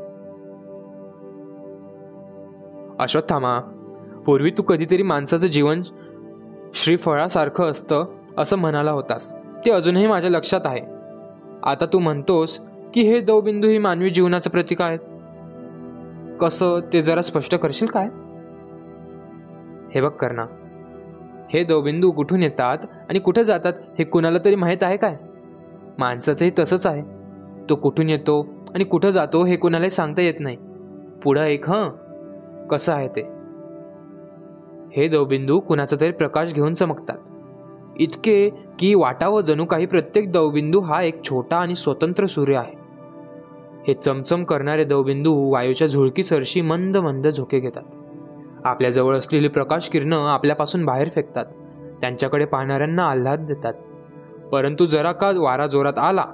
अश्वत्थामा 2.99 3.59
पूर्वी 4.25 4.51
तू 4.51 4.63
कधीतरी 4.63 5.03
माणसाचं 5.03 5.47
जीवन 5.47 5.81
श्रीफळासारखं 6.73 7.63
असतं 7.63 8.05
असं 8.37 8.57
म्हणाला 8.57 8.91
होतास. 8.91 9.35
ते 9.35 9.71
अजूनही 9.71 10.07
माझ्या 10.07 10.29
लक्षात 10.29 10.61
आहे. 10.65 10.81
आता 11.63 11.85
तू 11.93 11.99
म्हणतोस 11.99 12.61
की 12.93 13.01
हे 13.01 13.19
दवबिंदू 13.19 13.67
ही 13.67 13.77
मानवी 13.77 14.09
जीवनाचं 14.09 14.49
प्रतीक 14.49 14.81
आहेत. 14.81 14.99
कसं 16.41 16.79
ते 16.93 17.01
जरा 17.01 17.21
स्पष्ट 17.21 17.55
करशील 17.55 17.87
काय? 17.87 18.05
हे 19.95 20.01
बघ 20.01 20.11
करना 20.11 20.45
हे 21.53 21.63
दवबिंदू 21.63 22.11
कुठून 22.11 22.43
येतात 22.43 22.77
आणि 23.09 23.19
कुठं 23.19 23.41
जातात 23.41 23.73
हे 23.99 24.03
कुणाला 24.03 24.37
तरी 24.45 24.55
माहीत 24.55 24.77
आहे 24.81 24.97
काय? 24.97 25.17
माणसाचंही 25.97 26.51
तसंच 26.59 26.87
आहे. 26.87 27.01
तो 27.69 27.75
कुठून 27.75 28.09
येतो 28.09 28.47
आणि 28.73 28.83
कुठं 28.83 29.09
जातो 29.09 29.45
हे 29.45 29.55
कुणालाही 29.55 29.89
सांगता 29.89 30.21
येत 30.21 30.33
नाही. 30.39 30.57
पुढं 31.23 31.43
एक 31.43 31.69
हं? 31.69 31.89
कसं 32.67 32.93
आहे 32.93 33.07
ते? 33.07 33.21
हे 34.91 35.07
दवबिंदू 35.07 35.59
कुणाचा 35.59 35.97
तरी 36.01 36.11
प्रकाश 36.11 36.53
घेऊन 36.53 36.73
चमकतात. 36.73 37.17
इतके 37.99 38.49
की 38.79 38.95
वाटावं 38.95 39.41
जणू 39.41 39.65
काही 39.65 39.85
प्रत्येक 39.85 40.31
दवबिंदू 40.31 40.79
हा 40.79 41.01
एक 41.01 41.23
छोटा 41.23 41.57
आणि 41.57 41.75
स्वतंत्र 41.75 42.25
सूर्य 42.25 42.55
आहे. 42.55 42.73
हे 43.87 43.93
चमचम 43.93 44.43
करणारे 44.43 44.83
दवबिंदू 44.83 45.51
वायूच्या 45.51 45.87
झुळकी 45.87 46.23
सरशी 46.23 46.61
मंद 46.61 46.97
मंद 46.97 47.27
झोके 47.27 47.59
घेतात. 47.59 47.83
आपल्याजवळ 48.65 49.17
असलेली 49.17 49.47
प्रकाश 49.47 49.89
किरणं 49.89 50.27
आपल्यापासून 50.27 50.85
बाहेर 50.85 51.09
फेकतात. 51.09 51.45
त्यांच्याकडे 52.01 52.45
पाहणाऱ्यांना 52.45 53.03
आल्हाद 53.03 53.45
देतात. 53.45 53.73
परंतु 54.51 54.85
जरा 54.85 55.11
का 55.11 55.31
वारा 55.35 55.67
जोरात 55.67 55.99
आला 55.99 56.25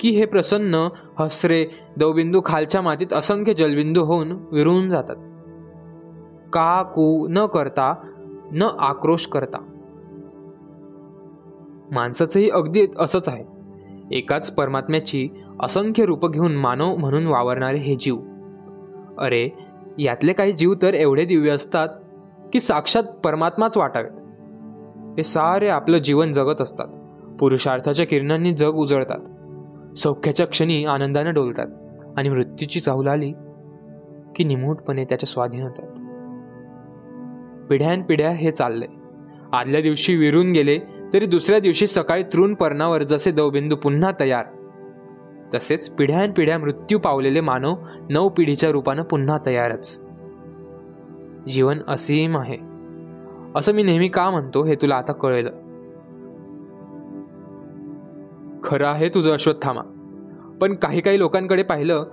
की 0.00 0.10
हे 0.10 0.26
प्रसन्न 0.26 0.88
हसरे 1.18 1.66
दवबिंदू 1.96 2.40
खालच्या 2.44 2.80
मातीत 2.80 3.12
असंख्य 3.12 3.54
जलबिंदू 3.54 4.04
होऊन 4.04 4.32
विरून 4.52 4.88
जातात. 4.88 5.16
का 6.52 6.82
कू 6.82 7.28
न 7.30 7.46
करता 7.46 7.94
न 8.52 8.62
आक्रोश 8.62 9.26
करता. 9.26 9.58
माणसाचंही 11.92 12.50
अगदी 12.50 12.86
असंच 12.98 13.28
आहे. 13.28 13.44
एकाच 14.12 14.54
परमात्म्याची 14.54 15.28
असंख्य 15.60 16.06
रूपं 16.06 16.30
घेऊन 16.30 16.56
मानव 16.56 16.96
म्हणून 16.96 17.26
वावरणारे 17.26 17.78
हे 17.78 17.94
जीव. 17.94 18.16
अरे 19.18 19.63
यातले 19.98 20.32
काही 20.32 20.52
जीव 20.52 20.74
तर 20.82 20.94
एवढे 20.94 21.24
दिव्य 21.24 21.50
असतात 21.50 21.88
की 22.52 22.60
साक्षात 22.60 23.02
परमात्माच 23.02 23.76
वाटावेत. 23.76 24.10
हे 25.16 25.22
सारे 25.22 25.68
आपलं 25.68 25.98
जीवन 25.98 26.32
जगत 26.32 26.60
असतात. 26.60 26.86
पुरुषार्थाच्या 27.38 28.06
किरणांनी 28.06 28.52
जग 28.52 28.66
उजळतात. 28.66 29.18
सौख्याच्या 29.98 30.46
क्षणी 30.46 30.84
आनंदाने 30.84 31.30
डोलतात 31.30 31.66
आणि 32.16 32.28
मृत्यूची 32.28 32.80
चाहूल 32.80 33.08
आली 33.08 33.32
की 34.36 34.44
निमूटपणे 34.44 35.04
त्याच्या 35.04 35.26
स्वाधीन 35.26 35.62
होतात. 35.62 35.86
पिढ्यानपिढ्या 37.66 38.30
हे 38.30 38.50
चाललंय. 38.50 38.88
आदल्या 39.52 39.80
दिवशी 39.80 40.16
विरून 40.16 40.52
गेले 40.52 40.78
तरी 41.12 41.26
दुसऱ्या 41.26 41.60
दिवशी 41.60 41.86
सकाळी 41.86 42.22
तृण 42.22 42.54
पर्णावर 42.54 43.02
जसे 43.02 43.30
दवबिंदू 43.30 43.76
पुन्हा 43.76 44.10
तयार 44.20 44.44
तसेच 45.54 45.90
पिढ्यानपिढ्या 45.90 46.58
मृत्यू 46.58 46.98
पावलेले 46.98 47.40
मानव 47.40 47.74
नऊ 48.10 48.28
पिढीच्या 48.28 48.70
रूपानं 48.70 49.02
पुन्हा 49.02 49.38
तयारच. 49.46 50.00
जीवन 51.48 51.78
असीम 51.88 52.38
आहे. 52.38 52.58
असं 53.56 53.72
मी 53.72 53.82
नेहमी 53.82 54.08
का 54.08 54.30
म्हणतो 54.30 54.64
हे 54.64 54.74
तुला 54.74 54.96
आता 54.96 55.12
कळेल. 55.12 55.48
खरं 58.64 58.86
आहे 58.86 59.08
तुझं 59.08 59.32
अश्वत्थामा 59.32 59.80
पण 60.60 60.74
काही 60.74 61.00
काही 61.00 61.18
लोकांकडे 61.18 61.62
पाहिलं 61.62 62.04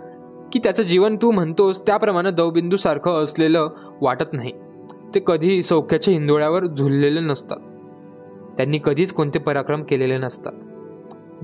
की 0.54 0.60
त्याचं 0.60 0.84
जीवन 0.84 1.16
तू 1.22 1.32
म्हणतोस 1.32 1.86
त्याप्रमाणे 1.86 2.32
दवबिंदू 2.32 2.78
सारखं 2.78 3.24
असलेलं 3.24 3.70
वाटत 4.02 4.34
नाही. 4.34 4.52
ते 5.16 5.24
कधी 5.28 5.64
सौख्याच्या 5.64 6.14
हिंदोळ्यावर 6.14 6.66
झुललेलं 6.66 7.28
नसतात. 7.28 7.58
त्यांनी 8.58 8.80
कधीच 8.84 9.14
कोणते 9.14 9.40
पराक्रम 9.40 9.84
केलेले 9.84 10.18
नसतात. 10.18 10.54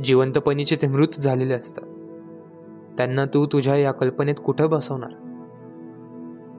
जिवंतपणीचे 0.03 0.75
ते 0.75 0.88
मृत 0.88 1.19
झालेले 1.19 1.53
असतात. 1.53 1.83
त्यांना 2.97 3.25
तू 3.25 3.45
तुझ्या 3.45 3.75
या 3.75 3.91
कल्पनेत 3.91 4.36
कुठं 4.45 4.69
बसवणार? 4.69 5.10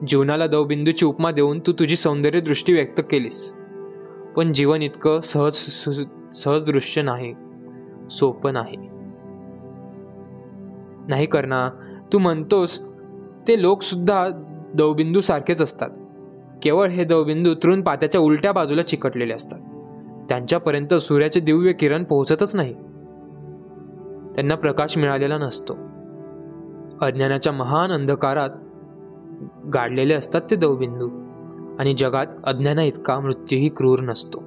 जीवनाला 0.07 0.47
दवबिंदूची 0.47 1.05
उपमा 1.05 1.31
देऊन 1.31 1.59
तू 1.59 1.71
तुझी 1.71 1.95
सौंदर्य 1.95 2.39
दृष्टी 2.39 2.73
व्यक्त 2.73 3.01
केलीस. 3.11 3.53
पण 4.35 4.53
जीवन 4.53 4.81
इतकं 4.81 5.21
सहज 5.21 5.53
सु- 5.53 6.33
सहज 6.33 6.63
दृश्य 6.63 7.01
नाही 7.01 7.33
सोपं 8.11 8.53
नाही. 8.53 8.77
नाही 11.07 11.25
करणार 11.25 11.69
तू 12.13 12.17
म्हणतोस 12.17 12.79
ते 13.47 13.61
लोकसुद्धा 13.61 14.29
दवबिंदू 14.73 15.19
सारखेच 15.19 15.61
असतात. 15.61 15.89
केवळ 16.63 16.89
हे 16.89 17.03
दवबिंदू 17.03 17.53
तृण 17.53 17.81
पात्याच्या 17.81 18.21
उलट्या 18.21 18.51
बाजूला 18.51 18.83
चिकटलेले 18.83 19.33
असतात. 19.33 19.59
त्यांच्यापर्यंत 20.29 20.93
सूर्याचे 20.93 21.39
दिव्य 21.39 21.73
किरण 21.73 22.03
पोहोचतच 22.03 22.55
नाही. 22.55 22.75
त्यांना 24.35 24.55
प्रकाश 24.55 24.97
मिळालेला 24.97 25.37
नसतो. 25.37 25.73
अज्ञानाच्या 27.01 27.53
महान 27.53 27.91
अंधकारात 27.91 28.49
गाडलेले 29.73 30.13
असतात 30.13 30.41
ते 30.51 30.55
दवबिंदू 30.55 31.09
आणि 31.79 31.93
जगात 31.93 32.25
अज्ञाना 32.43 32.83
इतका 32.83 33.19
मृत्यूही 33.19 33.69
क्रूर 33.69 33.99
नसतो. 33.99 34.39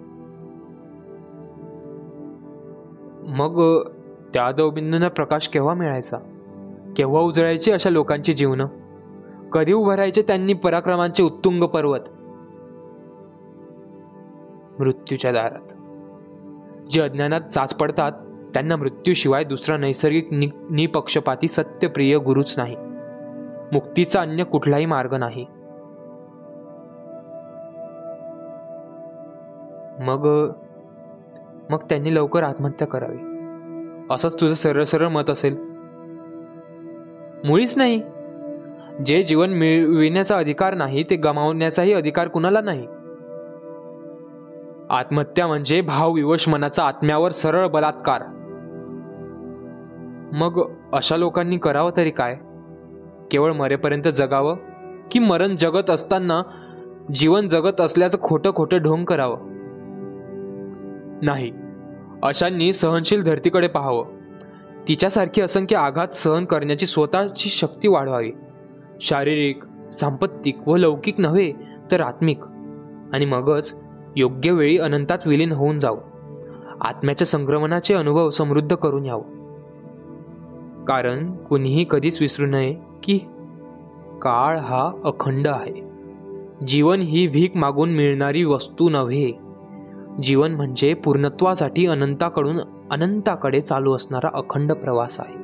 मग 3.28 3.82
त्या 4.34 4.52
दवबिंदूंना 4.52 5.08
प्रकाश 5.08 5.48
केव्हा 5.48 5.74
मिळायचा? 5.74 6.18
केव्हा 6.96 7.22
उजळायची 7.22 7.72
अशा 7.72 7.90
लोकांची 7.90 8.32
जीवनं? 8.32 8.66
कधी 9.52 9.72
उभारायचे 9.72 10.22
त्यांनी 10.22 10.52
पराक्रमांचे 10.52 11.22
उत्तुंग 11.22 11.64
पर्वत? 11.64 12.00
मृत्यूच्या 14.80 15.32
दारात. 15.32 15.72
जे 16.90 17.00
अज्ञानात 17.00 17.40
चाच 17.40 17.74
पडतात 17.74 18.12
त्यांना 18.54 18.76
मृत्यूशिवाय 18.76 19.44
दुसरा 19.44 19.76
नैसर्गिक 19.76 20.28
नि 20.32 20.48
निपक्षपाती 20.70 21.48
सत्यप्रिय 21.48 22.18
गुरुच 22.18 22.54
नाही. 22.58 22.76
मुक्तीचा 23.72 24.20
अन्य 24.20 24.44
कुठलाही 24.44 24.86
मार्ग 24.86 25.14
नाही. 25.14 25.46
मग 30.00 30.50
मग 31.70 31.78
त्यांनी 31.78 32.14
लवकर 32.14 32.42
आत्महत्या 32.42 32.88
करावी. 32.88 33.18
असंच 34.10 34.40
तुझं 34.40 34.54
सरळ 34.54 34.82
सरळ 34.82 35.08
मत 35.08 35.30
असेल? 35.30 35.56
मुळीच 37.44 37.78
नाही. 37.78 38.02
जे 39.06 39.22
जीवन 39.22 39.50
मिळविण्याचा 39.50 40.36
अधिकार 40.36 40.74
नाही 40.74 41.04
ते 41.10 41.16
गमावण्याचाही 41.16 41.92
अधिकार 41.92 42.28
कुणाला 42.28 42.60
नाही? 42.60 42.86
आत्महत्या 44.90 45.46
म्हणजे 45.46 45.80
भावविवश 45.80 46.48
मनाचा 46.48 46.84
आत्म्यावर 46.84 47.30
सरळ 47.30 47.66
बलात्कार. 47.66 48.22
मग 50.32 50.70
अशा 50.92 51.16
लोकांनी 51.16 51.58
करावं 51.58 51.90
तरी 51.96 52.10
काय? 52.10 52.38
केवळ 53.30 53.52
मरेपर्यंत 53.52 54.02
जगावं? 54.02 54.56
की 55.10 55.18
मरण 55.18 55.56
जगत 55.56 55.90
असताना 55.90 56.42
जीवन 57.14 57.48
जगत 57.48 57.80
असल्याचं 57.80 58.18
खोटं 58.22 58.50
खोटं 58.54 58.78
ढोंग 58.78 59.04
करावं? 59.04 59.38
नाही. 61.22 61.52
अशांनी 62.22 62.72
सहनशील 62.72 63.22
धरतीकडे 63.22 63.68
पाहावं. 63.68 64.06
तिच्यासारखी 64.88 65.40
असंख्य 65.40 65.76
आघात 65.76 66.08
सहन 66.08 66.44
करण्याची 66.44 66.86
स्वतःची 66.86 67.48
शक्ती 67.48 67.88
वाढवावी. 67.88 68.32
शारीरिक 69.00 69.64
सांपत्तिक 69.92 70.68
व 70.68 70.76
लौकिक 70.76 71.20
नव्हे 71.20 71.52
तर 71.90 72.00
आत्मिक. 72.00 72.40
आणि 73.12 73.24
मगच 73.24 73.80
योग्य 74.16 74.50
वेळी 74.50 74.78
अनंतात 74.78 75.18
विलीन 75.26 75.52
होऊन 75.52 75.78
जावं 75.78 76.00
आत्म्याच्या 76.80 77.26
संक्रमणाचे 77.26 77.94
अनुभव 77.94 78.30
समृद्ध 78.30 78.76
करून 78.76 79.06
यावं. 79.06 79.41
कारण 80.88 81.36
कुणीही 81.36 81.86
कधीच 81.90 82.20
विसरू 82.20 82.46
नये 82.46 82.76
की 83.02 83.18
काळ 84.22 84.56
हा 84.56 84.92
अखंड 85.04 85.48
आहे. 85.48 85.92
जीवन 86.66 87.00
ही 87.00 87.28
भीक 87.28 87.56
मागून 87.56 87.90
मिळणारी 87.90 88.44
वस्तू 88.44 88.88
नव्हे. 88.88 89.32
जीवन 90.22 90.52
म्हणजे 90.52 90.94
पूर्णत्वासाठी 90.94 91.86
अनंताकडून 91.86 92.58
अनंताकडे 92.90 93.60
चालू 93.60 93.94
असणारा 93.94 94.30
अखंड 94.34 94.72
प्रवास 94.72 95.20
आहे. 95.20 95.34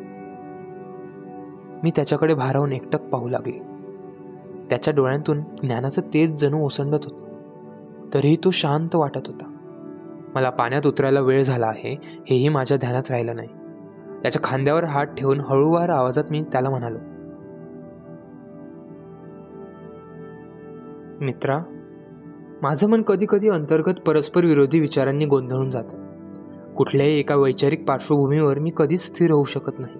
मी 1.82 1.90
त्याच्याकडे 1.90 2.34
भारावून 2.34 2.72
एकटक 2.72 3.02
पाहू 3.02 3.28
लागले. 3.28 3.62
त्याच्या 4.70 4.94
डोळ्यांतून 4.94 5.40
ज्ञानाचं 5.40 6.02
तेज 6.14 6.34
जणू 6.34 6.64
ओसंडत 6.64 7.04
होतं. 7.04 7.24
तरीही 8.14 8.36
तो 8.44 8.50
शांत 8.50 8.94
वाटत 8.94 9.26
होता. 9.26 9.52
मला 10.34 10.50
पाण्यात 10.50 10.86
उतरायला 10.86 11.20
वेळ 11.20 11.42
झाला 11.42 11.66
आहे 11.66 11.96
हेही 12.30 12.48
माझ्या 12.48 12.76
ध्यानात 12.76 13.10
राहिलं 13.10 13.36
नाही. 13.36 13.48
त्याच्या 14.22 14.40
खांद्यावर 14.44 14.84
हात 14.84 15.06
ठेवून 15.06 15.40
हळूवार 15.40 15.88
आवाजात 15.88 16.24
मी 16.30 16.44
त्याला 16.52 16.70
म्हणालो. 16.70 16.98
मित्रा 21.24 21.58
माझं 22.62 22.88
मन 22.88 23.02
कधी 23.02 23.26
कधी 23.28 23.48
अंतर्गत 23.48 24.00
परस्पर 24.06 24.44
विरोधी 24.44 24.80
विचारांनी 24.80 25.26
गोंधळून 25.26 25.70
जातं. 25.70 26.08
कुठल्याही 26.74 27.18
एका 27.18 27.34
वैचारिक 27.34 27.88
पार्श्वभूमीवर 27.88 28.58
मी 28.58 28.72
कधीच 28.76 29.00
स्थिर 29.00 29.30
होऊ 29.30 29.44
शकत 29.44 29.80
नाही. 29.80 29.94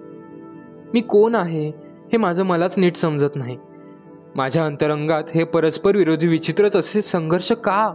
मी 0.93 1.01
कोण 1.01 1.35
आहे 1.35 1.69
हे 2.11 2.17
माझं 2.17 2.43
मलाच 2.43 2.79
नीट 2.79 2.95
समजत 2.95 3.35
नाही. 3.35 3.57
माझ्या 4.35 4.65
अंतरंगात 4.65 5.23
हे 5.35 5.43
परस्पर 5.43 5.95
विरोधी 5.95 6.27
विचित्रच 6.27 6.75
असे 6.75 7.01
संघर्ष 7.01 7.51
का? 7.51 7.93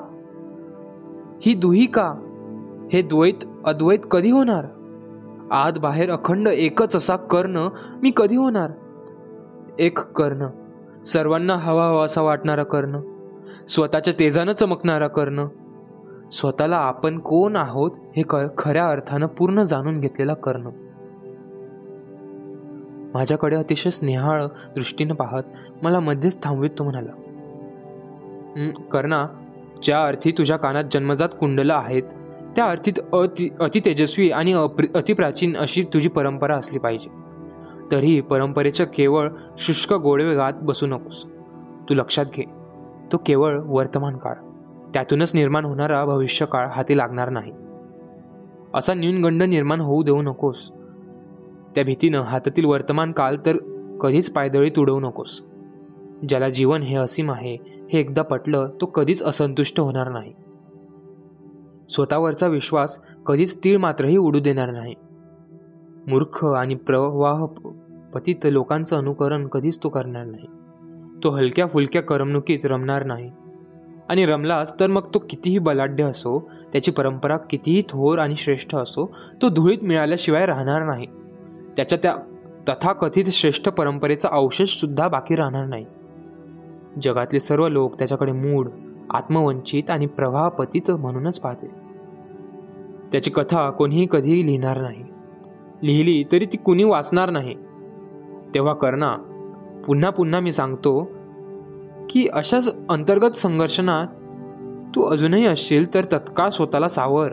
ही 1.40 1.54
दुही 1.54 1.86
का? 1.86 2.14
हे 2.92 3.02
द्वैत 3.02 3.44
अद्वैत 3.64 3.98
कधी 4.10 4.30
होणार? 4.30 4.64
आत 5.50 5.72
बाहेर 5.72 6.10
अखंड 6.10 6.48
एकच 6.48 6.96
असा 6.96 7.16
कर्ण 7.16 7.68
मी 8.02 8.12
कधी 8.16 8.36
होणार? 8.36 8.70
एक 9.78 9.98
कर्ण. 9.98 10.46
सर्वांना 11.06 11.54
हवा 11.54 12.04
असा 12.04 12.22
वाटणारा 12.22 12.62
कर्ण. 12.62 13.00
स्वतःच्या 13.68 14.14
तेजानं 14.18 14.52
चमकणारा 14.52 15.08
कर्ण. 15.08 15.46
स्वतःला 16.32 16.76
आपण 16.76 17.18
कोण 17.18 17.56
आहोत 17.56 17.90
हे 18.16 18.22
क 18.22 18.36
खऱ्या 18.58 18.88
अर्थानं 18.88 19.26
पूर्ण 19.26 19.62
जाणून 19.62 20.00
घेतलेला 20.00 20.34
कर्ण. 20.34 20.68
माझ्याकडे 23.14 23.56
अतिशय 23.56 23.90
स्नेहाळ 23.90 24.44
दृष्टीनं 24.46 25.14
पाहत 25.14 25.42
मला 25.82 26.00
मध्येच 26.00 26.42
थांबवीत 26.42 26.70
तो 26.78 26.84
म्हणाला 26.84 27.12
कर्णा 28.92 29.26
ज्या 29.82 30.04
अर्थी 30.04 30.32
तुझ्या 30.32 30.56
कानात 30.56 30.84
जन्मजात 30.90 31.28
कुंडलं 31.40 31.74
आहेत 31.74 32.02
त्या 32.56 32.64
अर्थीत 32.64 32.92
अति 33.12 33.48
अति 33.60 33.80
तेजस्वी 33.84 34.30
आणि 34.30 34.52
अप्रि 34.52 34.86
अतिप्राचीन 34.94 35.56
अशी 35.56 35.84
तुझी 35.84 36.08
परंपरा 36.08 36.56
असली 36.56 36.78
पाहिजे. 36.78 37.10
तरीही 37.92 38.20
परंपरेच्या 38.20 38.86
केवळ 38.86 39.30
शुष्क 39.58 39.92
गोडवेगात 39.92 40.52
बसू 40.62 40.86
नकोस. 40.86 41.24
तू 41.88 41.94
लक्षात 41.94 42.24
घे 42.36 42.42
तो 43.12 43.16
केवळ 43.26 43.60
वर्तमान 43.64 44.16
काळ. 44.16 44.34
त्यातूनच 44.94 45.34
निर्माण 45.34 45.64
होणारा 45.64 46.04
भविष्यकाळ 46.04 46.66
हाती 46.66 46.96
लागणार 46.96 47.28
नाही. 47.28 47.52
असा 48.74 48.94
न्यूनगंड 48.94 49.42
निर्माण 49.42 49.80
होऊ 49.80 50.02
देऊ 50.02 50.22
नकोस. 50.22 50.70
त्या 51.74 51.84
भीतीनं 51.84 52.20
हातातील 52.20 52.64
वर्तमान 52.64 53.12
काळ 53.12 53.34
तर 53.46 53.56
कधीच 54.00 54.30
पायदळीत 54.30 54.78
उडवू 54.78 55.00
नकोस. 55.00 55.42
ज्याला 56.28 56.48
जीवन 56.48 56.82
हे 56.82 56.96
असीम 56.96 57.30
आहे 57.30 57.58
हे 57.92 58.00
एकदा 58.00 58.22
पटलं 58.22 58.68
तो 58.80 58.86
कधीच 58.86 59.22
असंतुष्ट 59.22 59.80
होणार 59.80 60.08
नाही. 60.08 60.32
स्वतःवरचा 61.88 62.46
विश्वास 62.46 63.00
कधीच 63.26 63.64
तीळ 63.64 63.76
मात्रही 63.76 64.16
उडू 64.16 64.40
देणार 64.40 64.70
नाही. 64.70 64.94
मूर्ख 66.06 66.44
आणि 66.44 66.74
प्रवाह 66.74 67.46
पतित 68.14 68.36
लोकांचं 68.44 68.96
अनुकरण 68.96 69.48
कधीच 69.48 69.78
तो 69.82 69.88
करणार 69.88 70.24
नाही. 70.24 70.46
तो 71.24 71.30
हलक्या 71.30 71.66
फुलक्या 71.66 72.02
करमणुकीत 72.02 72.58
रमणार 72.64 73.04
नाही. 73.04 73.30
आणि 74.08 74.26
रमलास 74.26 74.80
तर 74.80 74.86
मग 74.86 75.02
तो 75.14 75.18
कितीही 75.18 75.58
बलाढ्य 75.58 76.04
असो 76.04 76.50
त्याची 76.72 76.90
परंपरा 76.90 77.36
कितीही 77.36 77.82
थोर 77.82 78.18
आणि 78.18 78.36
श्रेष्ठ 78.36 78.74
असो 78.74 79.16
तो 79.42 79.48
धुळीत 79.48 79.78
मिळाल्याशिवाय 79.82 80.46
राहणार 80.46 80.82
नाही. 80.82 81.06
त्याच्या 81.76 81.98
त्या 82.02 82.16
तथाकथित 82.68 83.24
श्रेष्ठ 83.24 83.68
परंपरेचा 83.68 84.28
अवशेषसुद्धा 84.32 85.08
बाकी 85.08 85.36
राहणार 85.36 85.66
नाही. 85.66 85.86
जगातले 87.02 87.40
सर्व 87.40 87.68
लोक 87.68 87.98
त्याच्याकडे 87.98 88.32
मूड 88.32 88.68
आत्मवंचित 89.10 89.90
आणि 89.90 90.06
प्रवाहपतित 90.06 90.90
म्हणूनच 90.90 91.40
पाहते. 91.40 91.66
त्याची 93.12 93.30
कथा 93.30 93.70
कोणीही 93.70 94.08
कधीही 94.10 94.46
लिहिणार 94.46 94.80
नाही. 94.80 95.04
लिहिली 95.82 96.24
तरी 96.32 96.46
ती 96.46 96.56
कुणी 96.56 96.84
वाचणार 96.84 97.30
नाही. 97.30 97.54
तेव्हा 98.54 98.74
कर्णा 98.74 99.16
पुन्हा 99.86 100.10
पुन्हा 100.10 100.40
मी 100.40 100.52
सांगतो 100.52 101.10
की 102.10 102.28
अशाच 102.32 102.76
अंतर्गत 102.88 103.30
संघर्षणात 103.30 104.06
तू 104.94 105.02
अजूनही 105.02 105.46
असशील 105.46 105.94
तर 105.94 106.04
तत्काळ 106.04 106.48
स्वतःला 106.48 106.88
सावर. 106.88 107.32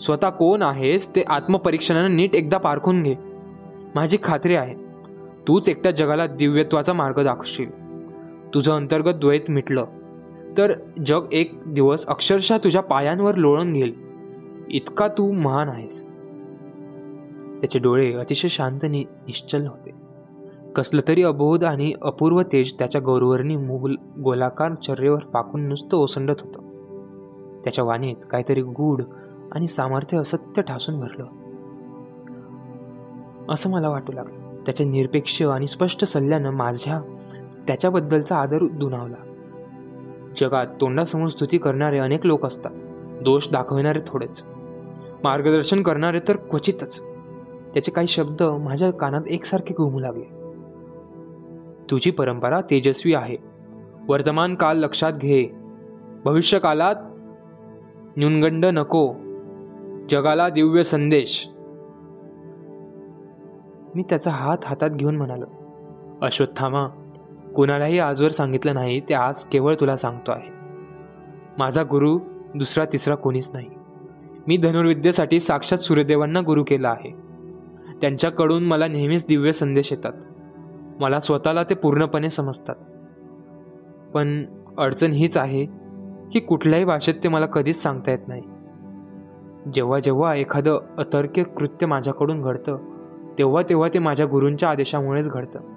स्वतः 0.00 0.28
कोण 0.28 0.62
आहेस 0.62 1.16
ते 1.16 1.22
आत्मपरीक्षणाने 1.26 2.14
नीट 2.14 2.34
एकदा 2.34 2.58
पारखून 2.58 3.02
घे. 3.02 3.14
माझी 3.94 4.18
खात्री 4.22 4.54
आहे 4.54 4.74
तूच 5.48 5.68
एकट्या 5.68 5.92
जगाला 5.92 6.26
दिव्यत्वाचा 6.26 6.92
मार्ग 6.92 7.24
दाखवशील. 7.24 7.70
तुझं 8.54 8.72
अंतर्गत 8.72 9.14
द्वैत 9.14 9.40
मिटलं. 9.48 9.84
तर 10.58 10.72
जग 11.06 11.26
एक 11.32 11.60
दिवस 11.66 12.06
अक्षरशः 12.06 12.56
तुझ्या 12.64 12.82
पायांवर 12.82 13.34
लोळून 13.34 13.72
घेईल 13.72 13.94
इतका 14.70 15.08
तू 15.08 15.32
महान 15.32 15.68
आहेस. 15.68 16.02
त्याचे 17.60 17.78
डोळे 17.78 18.12
अतिशय 18.12 18.48
शांत 18.48 18.80
नि 18.82 19.04
निश्चल 19.10 19.66
होते. 19.66 19.90
कसलं 20.76 21.08
तरी 21.08 21.22
अबोध 21.22 21.64
आणि 21.64 21.92
अपूर्व 22.02 22.42
तेज 22.42 22.74
त्याच्या 22.78 23.00
गौरवर्णी 23.00 23.56
मुगल 23.56 23.94
गोलाकार 24.24 24.74
चर्येवर 24.74 25.18
पाकून 25.18 25.68
नुसतं 25.68 25.96
ओसंडत 25.96 26.34
होतं. 26.40 26.60
त्याच्या 27.64 27.84
वाणीत 27.84 28.16
काहीतरी 28.30 28.62
गूढ 28.62 29.02
आणि 29.52 29.66
सामर्थ्य 29.66 30.18
असत्य 30.18 30.62
ठासून 30.62 31.00
भरलं. 31.00 31.26
असं 33.48 33.70
मला 33.70 33.88
वाटू 33.88 34.12
लागलं. 34.12 34.56
त्याच्या 34.66 34.86
निरपेक्ष 34.86 35.42
आणि 35.42 35.66
स्पष्ट 35.66 36.04
सल्ल्यानं 36.04 36.50
माझ्या 36.50 37.00
त्याच्याबद्दलचा 37.66 38.36
आदर 38.36 38.64
दुनावला 38.66 39.16
जगात 40.36 40.66
तोंडासमोर 40.80 41.28
स्तुती 41.28 41.58
करणारे 41.58 41.98
अनेक 41.98 42.26
लोक 42.26 42.46
असतात. 42.46 42.70
दोष 43.22 43.48
दाखविणारे 43.52 44.00
थोडेच. 44.06 44.44
मार्गदर्शन 45.24 45.82
करणारे 45.82 46.20
तर 46.28 46.36
क्वचितच. 46.36 47.02
त्याचे 47.74 47.90
काही 47.90 48.06
शब्द 48.06 48.42
माझ्या 48.42 48.90
कानात 48.90 49.22
एकसारखे 49.26 49.74
घुमू 49.74 50.00
लागले. 50.00 50.24
तुझी 51.90 52.10
परंपरा 52.10 52.60
तेजस्वी 52.60 53.14
आहे. 53.14 53.36
वर्तमान 54.08 54.54
काल 54.54 54.78
लक्षात 54.78 55.12
घे. 55.12 55.54
भविष्यकालात 56.24 56.94
न्यूनगंड 58.16 58.64
नको. 58.64 59.14
जगाला 60.10 60.48
दिव्य 60.48 60.82
संदेश. 60.82 61.48
मी 63.94 64.02
त्याचा 64.02 64.30
हात 64.30 64.58
हातात 64.64 64.90
घेऊन 64.90 65.16
म्हणालो 65.16 65.44
अश्वत्थामा 66.22 67.05
कुणालाही 67.56 67.98
आजवर 67.98 68.28
सांगितलं 68.28 68.74
नाही 68.74 69.00
ते 69.00 69.14
आज 69.14 69.44
केवळ 69.44 69.74
तुला 69.80 69.96
सांगतो 69.96 70.32
आहे. 70.32 70.50
माझा 71.58 71.82
गुरु 71.82 72.18
दुसरा 72.54 72.84
तिसरा 72.84 73.14
कोणीच 73.14 73.50
नाही. 73.54 73.66
मी 74.46 74.56
धनुर्विद्येसाठी 74.56 75.40
साक्षात 75.40 75.78
सूर्यदेवांना 75.78 76.40
गुरु 76.40 76.64
केला 76.64 76.90
आहे. 76.90 77.10
त्यांच्याकडून 78.00 78.64
मला 78.64 78.86
नेहमीच 78.86 79.26
दिव्य 79.26 79.52
संदेश 79.52 79.92
येतात. 79.92 80.12
मला 81.00 81.20
स्वतःला 81.20 81.62
ते 81.62 81.74
पूर्णपणे 81.74 82.30
समजतात. 82.30 82.74
पण 84.14 84.44
अडचण 84.78 85.12
हीच 85.12 85.36
आहे 85.36 85.66
की 86.32 86.40
कुठल्याही 86.40 86.84
भाषेत 86.84 87.14
ते 87.24 87.28
मला 87.28 87.46
कधीच 87.46 87.82
सांगता 87.82 88.10
येत 88.10 88.28
नाही. 88.28 88.42
जेव्हा 89.74 89.98
जेव्हा 89.98 90.34
एखादं 90.34 90.78
अतर्क्य 90.98 91.42
कृत्य 91.42 91.86
माझ्याकडून 91.86 92.42
घडतं 92.42 92.78
तेव्हा 93.38 93.62
तेव्हा 93.62 93.88
ते 93.94 93.98
माझ्या 93.98 94.26
गुरूंच्या 94.26 94.70
आदेशामुळेच 94.70 95.28
घडतं. 95.28 95.75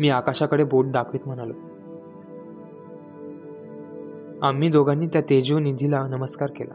मी 0.00 0.08
आकाशाकडे 0.08 0.64
बोट 0.64 0.86
दाखवित 0.86 1.20
म्हणालो. 1.26 1.52
आम्ही 4.42 4.68
दोघांनी 4.68 5.06
त्या 5.06 5.20
तेजो 5.20 5.58
निधीला 5.58 6.06
नमस्कार 6.06 6.50
केला. 6.56 6.74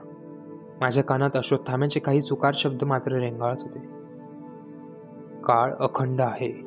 माझ्या 0.81 1.03
कानात 1.03 1.29
अश्वत्थाम्याचे 1.35 1.99
काही 1.99 2.21
चुकार 2.21 2.53
शब्द 2.57 2.83
मात्र 2.83 3.11
रेंगाळत 3.11 3.55
होते. 3.61 3.79
काळ 5.41 5.73
अखंड 5.79 6.21
आहे. 6.21 6.65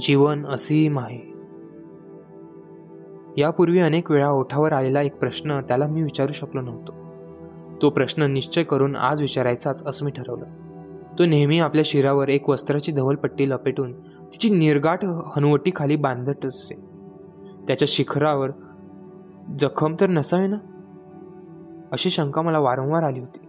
जीवन 0.00 0.46
असीम 0.46 0.98
आहे. 0.98 1.36
यापूर्वी 3.40 3.78
अनेक 3.78 4.10
वेळा 4.10 4.30
ओठावर 4.30 4.72
आलेला 4.72 5.02
एक 5.02 5.16
प्रश्न 5.16 5.60
त्याला 5.60 5.86
मी 5.86 6.02
विचारू 6.02 6.32
शकलो 6.32 6.60
नव्हतो. 6.60 6.92
तो 7.82 7.90
प्रश्न 7.90 8.22
निश्चय 8.22 8.62
करून 8.62 8.96
आज 8.96 9.20
विचारायचाच 9.20 9.86
असं 9.86 10.04
मी 10.04 10.10
ठरवलं. 10.10 10.44
तो 11.18 11.24
नेहमी 11.26 11.58
आपल्या 11.58 11.82
शिरावर 11.86 12.28
एक 12.28 12.48
वस्त्राची 12.48 12.92
धवलपट्टी 12.92 13.50
लपेटून 13.50 13.94
तिची 14.32 14.50
निर्गाठ 14.50 15.04
हनुवटीखाली 15.04 15.96
बांधत 15.96 16.46
असे. 16.46 16.74
त्याच्या 17.66 17.88
शिखरावर 17.88 18.50
जखम 19.58 19.94
तर 20.00 20.06
नसावे 20.06 20.46
ना? 20.46 20.56
अशी 21.92 22.10
शंका 22.10 22.42
मला 22.42 22.58
वारंवार 22.58 23.02
आली 23.02 23.20
होती. 23.20 23.46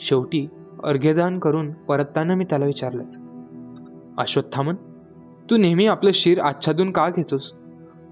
शेवटी 0.00 0.48
अर्घ्यदान 0.84 1.38
करून 1.38 1.72
परतताना 1.72 2.34
मी 2.34 2.44
त्याला 2.44 2.64
विचारलंच. 2.64 3.20
अश्वत्थामन 4.18 4.74
तू 5.50 5.56
नेहमी 5.56 5.86
आपलं 5.86 6.10
शिर 6.14 6.40
आच्छादून 6.40 6.90
का 6.90 7.08
घेतोस? 7.08 7.54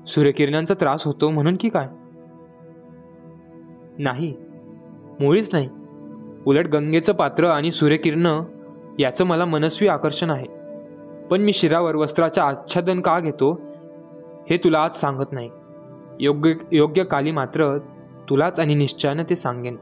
सूर्यकिरणांचा 0.06 0.74
त्रास 0.74 1.06
होतो 1.06 1.30
म्हणून 1.30 1.56
की 1.60 1.68
काय? 1.68 1.88
नाही 3.98 4.34
मुळीच 5.20 5.50
नाही. 5.52 5.68
उलट 6.46 6.66
गंगेचं 6.66 7.12
पात्र 7.12 7.44
आणि 7.44 7.70
सूर्यकिरण 7.70 8.42
याचं 8.98 9.26
मला 9.26 9.44
मनस्वी 9.44 9.88
आकर्षण 9.88 10.30
आहे. 10.30 10.53
पण 11.30 11.40
मी 11.40 11.52
शिरावर 11.52 11.96
वस्त्राचं 11.96 12.42
आच्छादन 12.42 13.00
का 13.00 13.20
घेतो 13.20 13.60
हे 14.50 14.56
तुला 14.56 14.78
आज 14.78 14.96
सांगत 14.96 15.32
नाही. 15.32 15.50
योग्य 16.20 16.52
योग्य 16.72 17.04
काली 17.04 17.30
मात्र 17.30 17.78
तुलाच 18.30 18.60
आणि 18.60 18.74
निश्चयानं 18.74 19.22
ते 19.30 19.36
सांगेन. 19.36 19.76